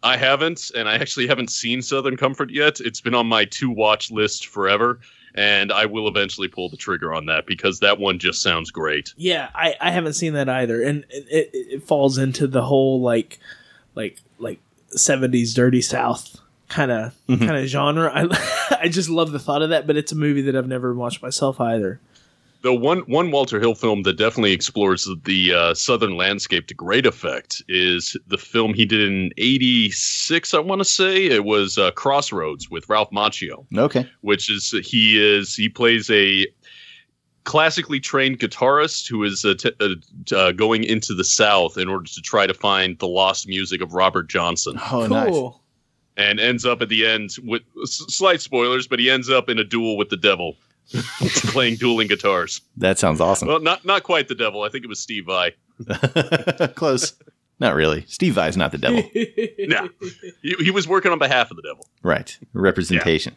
[0.03, 2.79] I haven't, and I actually haven't seen Southern Comfort yet.
[2.79, 4.99] It's been on my to watch list forever,
[5.35, 9.13] and I will eventually pull the trigger on that because that one just sounds great.
[9.15, 13.01] Yeah, I, I haven't seen that either, and it, it, it falls into the whole
[13.01, 13.39] like
[13.93, 14.59] like like
[14.89, 16.40] seventies dirty south
[16.71, 17.39] kind of Mhm.
[17.39, 18.11] kind of genre.
[18.13, 20.93] I I just love the thought of that, but it's a movie that I've never
[20.93, 21.99] watched myself either.
[22.63, 27.07] The one one Walter Hill film that definitely explores the uh, southern landscape to great
[27.07, 30.53] effect is the film he did in '86.
[30.53, 33.65] I want to say it was uh, Crossroads with Ralph Macchio.
[33.75, 34.07] Okay.
[34.21, 36.45] which is he is he plays a
[37.43, 42.05] classically trained guitarist who is uh, t- uh, uh, going into the South in order
[42.05, 45.33] to try to find the lost music of Robert Johnson, Oh, nice.
[46.17, 49.57] And ends up at the end with s- slight spoilers, but he ends up in
[49.59, 50.55] a duel with the devil,
[51.51, 52.61] playing dueling guitars.
[52.77, 53.47] That sounds awesome.
[53.47, 54.63] Well, not not quite the devil.
[54.63, 55.53] I think it was Steve Vai.
[56.75, 57.13] Close.
[57.59, 58.05] Not really.
[58.07, 59.03] Steve Vai's not the devil.
[59.67, 59.89] No.
[60.41, 61.85] He, he was working on behalf of the devil.
[62.01, 62.37] right.
[62.53, 63.35] Representation.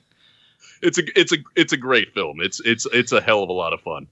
[0.82, 2.40] It's a it's a it's a great film.
[2.40, 4.06] It's it's it's a hell of a lot of fun.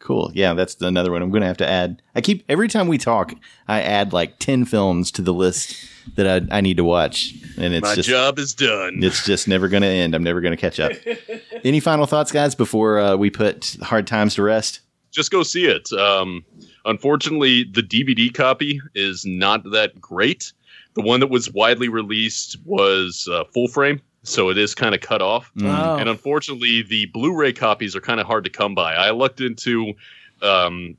[0.00, 0.32] Cool.
[0.34, 2.02] Yeah, that's another one I'm going to have to add.
[2.14, 3.32] I keep every time we talk,
[3.68, 5.76] I add like 10 films to the list
[6.16, 8.98] that I, I need to watch and it's My just job is done.
[9.02, 10.14] it's just never going to end.
[10.14, 10.92] I'm never going to catch up.
[11.64, 14.80] Any final thoughts guys before uh, we put hard times to rest?
[15.12, 15.92] just go see it.
[15.92, 16.44] Um,
[16.84, 20.52] unfortunately, the DVD copy is not that great.
[20.94, 25.00] The one that was widely released was uh, full frame, so it is kind of
[25.00, 25.50] cut off.
[25.56, 25.66] Mm.
[25.66, 25.96] Oh.
[25.96, 28.94] And unfortunately, the Blu-ray copies are kind of hard to come by.
[28.94, 29.94] I looked into
[30.42, 30.96] um,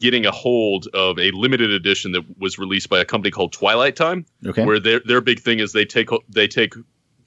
[0.00, 3.96] getting a hold of a limited edition that was released by a company called Twilight
[3.96, 4.64] Time, Okay.
[4.64, 6.74] where their their big thing is they take they take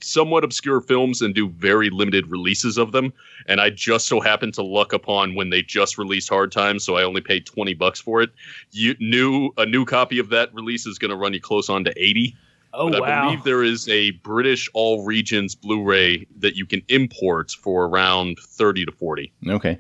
[0.02, 3.14] somewhat obscure films and do very limited releases of them.
[3.48, 6.96] And I just so happened to luck upon when they just released Hard Times, so
[6.98, 8.30] I only paid twenty bucks for it.
[8.72, 11.84] You new a new copy of that release is going to run you close on
[11.86, 12.36] to eighty.
[12.76, 13.26] Oh but I wow!
[13.26, 18.86] believe there is a British all regions Blu-ray that you can import for around thirty
[18.86, 19.32] to forty.
[19.48, 19.80] Okay.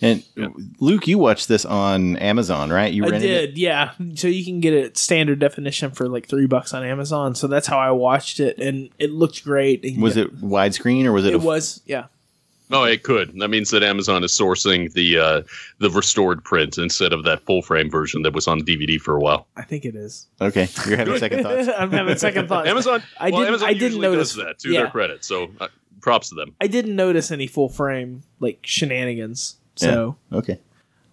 [0.00, 0.48] And Yeah.
[0.80, 2.92] Luke, you watched this on Amazon, right?
[2.92, 3.46] You I rented it?
[3.46, 3.92] did, yeah.
[4.16, 7.36] So you can get it standard definition for like three bucks on Amazon.
[7.36, 9.84] So that's how I watched it, and it looked great.
[9.96, 11.34] Was yeah, it widescreen or was it?
[11.34, 12.06] It a- was, yeah.
[12.72, 13.38] Oh, it could.
[13.38, 15.42] That means that Amazon is sourcing the uh,
[15.78, 19.20] the restored print instead of that full frame version that was on DVD for a
[19.20, 19.46] while.
[19.56, 20.26] I think it is.
[20.40, 21.68] Okay, you're having second thoughts.
[21.76, 22.68] I'm having second thoughts.
[22.68, 24.80] Amazon, I well, didn't- Amazon I didn't notice- that to yeah.
[24.82, 25.24] their credit.
[25.24, 25.68] So uh,
[26.00, 26.54] props to them.
[26.60, 29.56] I didn't notice any full frame like shenanigans.
[29.76, 30.58] So Okay.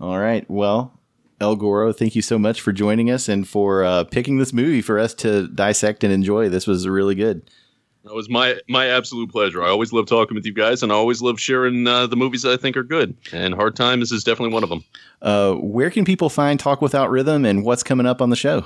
[0.02, 0.49] All right.
[0.49, 0.94] Well,
[1.41, 4.81] El Goro, thank you so much for joining us and for uh, picking this movie
[4.81, 6.49] for us to dissect and enjoy.
[6.49, 7.49] This was really good.
[8.10, 9.64] It was my my absolute pleasure.
[9.64, 12.41] I always love talking with you guys, and I always love sharing uh, the movies
[12.41, 13.15] that I think are good.
[13.31, 14.84] And Hard Times is definitely one of them.
[15.22, 18.65] Uh, where can people find Talk Without Rhythm and what's coming up on the show?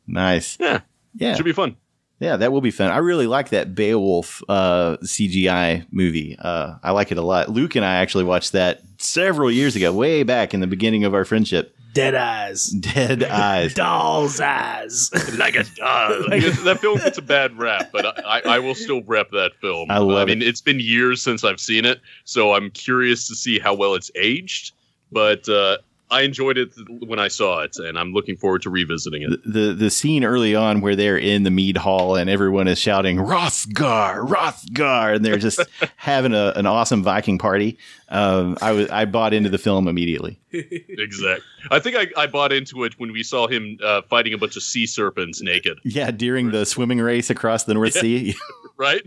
[0.09, 0.57] Nice.
[0.59, 0.81] Yeah.
[1.19, 1.35] Yeah.
[1.35, 1.77] Should be fun.
[2.21, 2.91] Yeah, that will be fun.
[2.91, 6.37] I really like that Beowulf uh, CGI movie.
[6.37, 7.49] Uh, I like it a lot.
[7.49, 11.15] Luke and I actually watched that several years ago, way back in the beginning of
[11.15, 11.77] our friendship.
[11.95, 13.73] dead eyes, Dead Eyes.
[13.75, 15.11] doll's eyes.
[15.39, 16.25] like a dog.
[16.31, 19.89] that film gets a bad rap, but I, I will still rep that film.
[19.89, 23.37] I love I mean, it's been years since I've seen it, so I'm curious to
[23.37, 24.73] see how well it's aged.
[25.13, 25.79] But uh,
[26.11, 29.41] I enjoyed it when I saw it, and I'm looking forward to revisiting it.
[29.45, 33.19] the the scene early on where they're in the mead hall and everyone is shouting
[33.19, 35.61] Hrothgar, Hrothgar, and they're just
[35.97, 37.79] having a, an awesome Viking party.
[38.09, 40.39] Um, I was I bought into the film immediately.
[40.53, 41.43] Exact.
[41.71, 44.57] I think I, I bought into it when we saw him uh, fighting a bunch
[44.57, 48.35] of sea serpents naked, Yeah, during the swimming race across the North Sea.
[48.77, 49.03] right?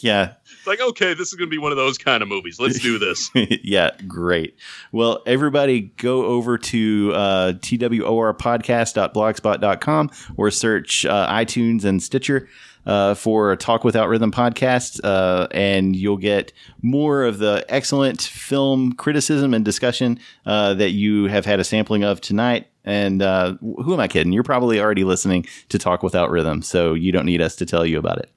[0.00, 2.58] yeah, It's like, okay, this is going to be one of those kind of movies.
[2.58, 3.30] Let's do this.
[3.34, 4.56] yeah, great.
[4.92, 12.48] Well, everybody go over to uh, twrpodcast.blogspot.com or search uh, iTunes and Stitcher
[12.86, 16.52] uh, for Talk Without Rhythm podcast, uh, and you'll get
[16.82, 22.04] more of the excellent film criticism and discussion uh, that you have had a sampling
[22.04, 22.68] of tonight.
[22.84, 24.32] And uh, who am I kidding?
[24.32, 27.84] You're probably already listening to Talk Without Rhythm, so you don't need us to tell
[27.84, 28.30] you about it.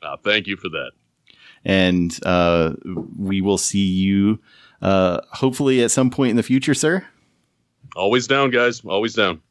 [0.00, 0.92] Uh, thank you for that.
[1.64, 2.74] And uh,
[3.18, 4.38] we will see you
[4.80, 7.04] uh, hopefully at some point in the future, sir.
[7.96, 8.84] Always down, guys.
[8.84, 9.42] Always down.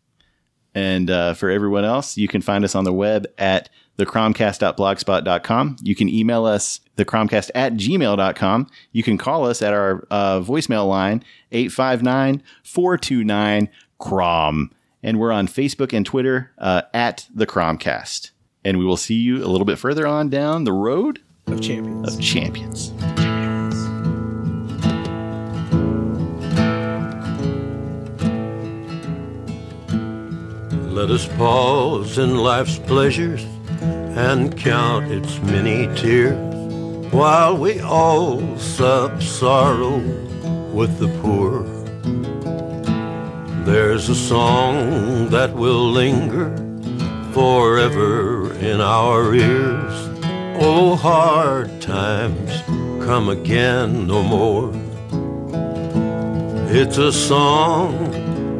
[0.73, 5.77] And uh, for everyone else, you can find us on the web at thecromcast.blogspot.com.
[5.81, 8.67] You can email us, thecromcast at gmail.com.
[8.91, 13.69] You can call us at our uh, voicemail line, 859 429
[13.99, 14.71] CROM.
[15.03, 18.31] And we're on Facebook and Twitter uh, at the Cromcast.
[18.63, 22.15] And we will see you a little bit further on down the road of champions.
[22.15, 22.91] of champions.
[30.91, 33.45] Let us pause in life's pleasures
[34.17, 39.99] and count its many tears while we all sup sorrow
[40.73, 41.61] with the poor.
[43.63, 46.49] There's a song that will linger
[47.31, 49.93] forever in our ears.
[50.59, 52.63] Oh, hard times
[53.05, 54.71] come again no more.
[56.71, 57.93] It's a song,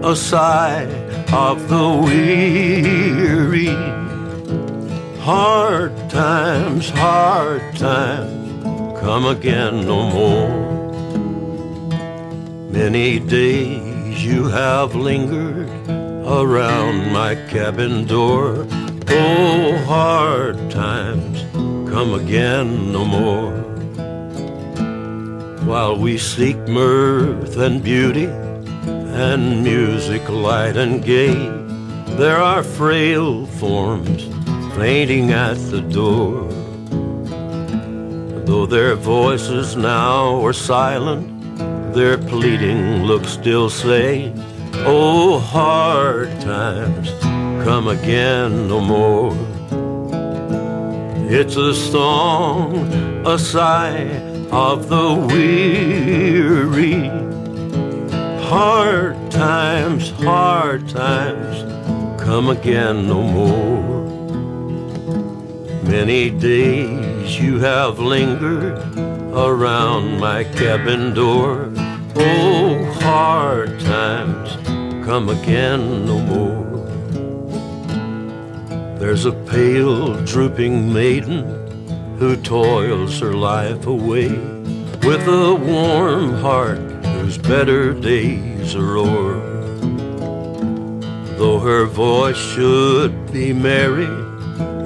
[0.06, 0.86] a sigh
[1.34, 4.07] of the weary.
[5.28, 8.64] Hard times, hard times
[8.98, 10.80] come again no more.
[12.72, 15.68] Many days you have lingered
[16.26, 18.66] around my cabin door.
[19.10, 21.44] Oh, hard times
[21.91, 23.52] come again no more.
[25.68, 28.28] While we seek mirth and beauty
[29.28, 31.36] and music light and gay,
[32.16, 34.36] there are frail forms
[34.78, 36.48] fainting at the door.
[38.45, 41.26] Though their voices now are silent,
[41.95, 44.32] their pleading looks still say,
[44.86, 47.10] Oh, hard times
[47.66, 49.36] come again no more.
[51.28, 52.76] It's a song,
[53.26, 54.06] a sigh
[54.52, 57.10] of the weary.
[58.45, 61.58] Hard times, hard times
[62.22, 63.97] come again no more.
[65.88, 68.77] Many days you have lingered
[69.34, 71.72] around my cabin door.
[72.14, 74.51] Oh, hard times
[75.05, 76.68] come again no more.
[78.99, 81.45] There's a pale, drooping maiden
[82.19, 84.27] who toils her life away
[85.07, 89.39] with a warm heart whose better days are o'er.
[91.38, 94.27] Though her voice should be merry,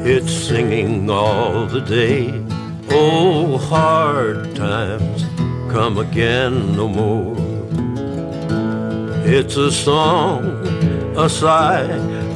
[0.04, 2.44] it's singing all the day.
[2.90, 5.24] Oh, hard times
[5.72, 7.36] come again no more.
[9.24, 10.44] It's a song,
[11.16, 11.84] a sigh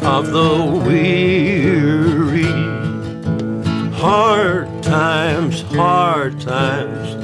[0.04, 2.44] of the weary.
[3.96, 7.16] Hard times, hard times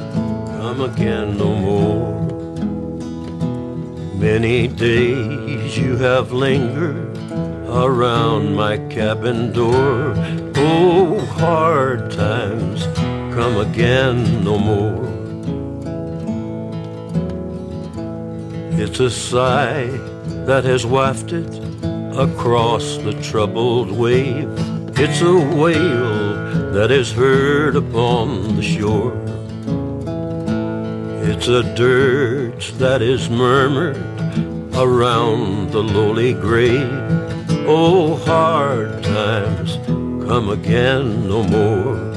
[0.57, 2.22] come again no more.
[4.18, 7.11] Many days you have lingered
[7.72, 10.14] around my cabin door.
[10.57, 12.84] Oh, hard times
[13.34, 15.07] come again no more.
[18.77, 19.88] It's a sigh
[20.45, 21.48] that has wafted
[22.18, 24.49] across the troubled wave.
[24.99, 29.15] It's a wail that is heard upon the shore.
[31.23, 33.98] It's a dirge that is murmured
[34.76, 37.40] around the lowly grave.
[37.68, 39.78] Oh, hard times
[40.28, 42.12] come again no more.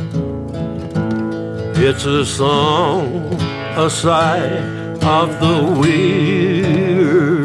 [1.77, 3.35] It's a song,
[3.77, 4.49] a sigh
[5.03, 7.45] of the weary.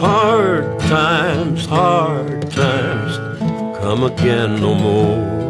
[0.00, 3.16] Hard times, hard times
[3.78, 5.42] come again no more.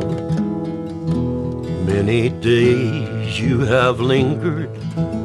[1.87, 4.71] Many days you have lingered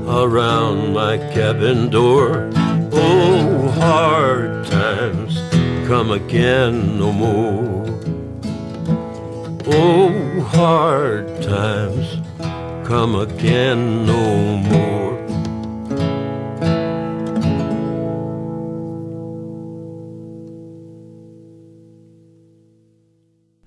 [0.07, 2.49] around my cabin door.
[2.93, 5.26] Oh, hard times
[5.87, 7.85] come again no more.
[9.67, 12.27] Oh, hard times
[12.85, 15.17] come again no more.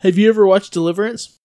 [0.00, 1.39] Have you ever watched Deliverance?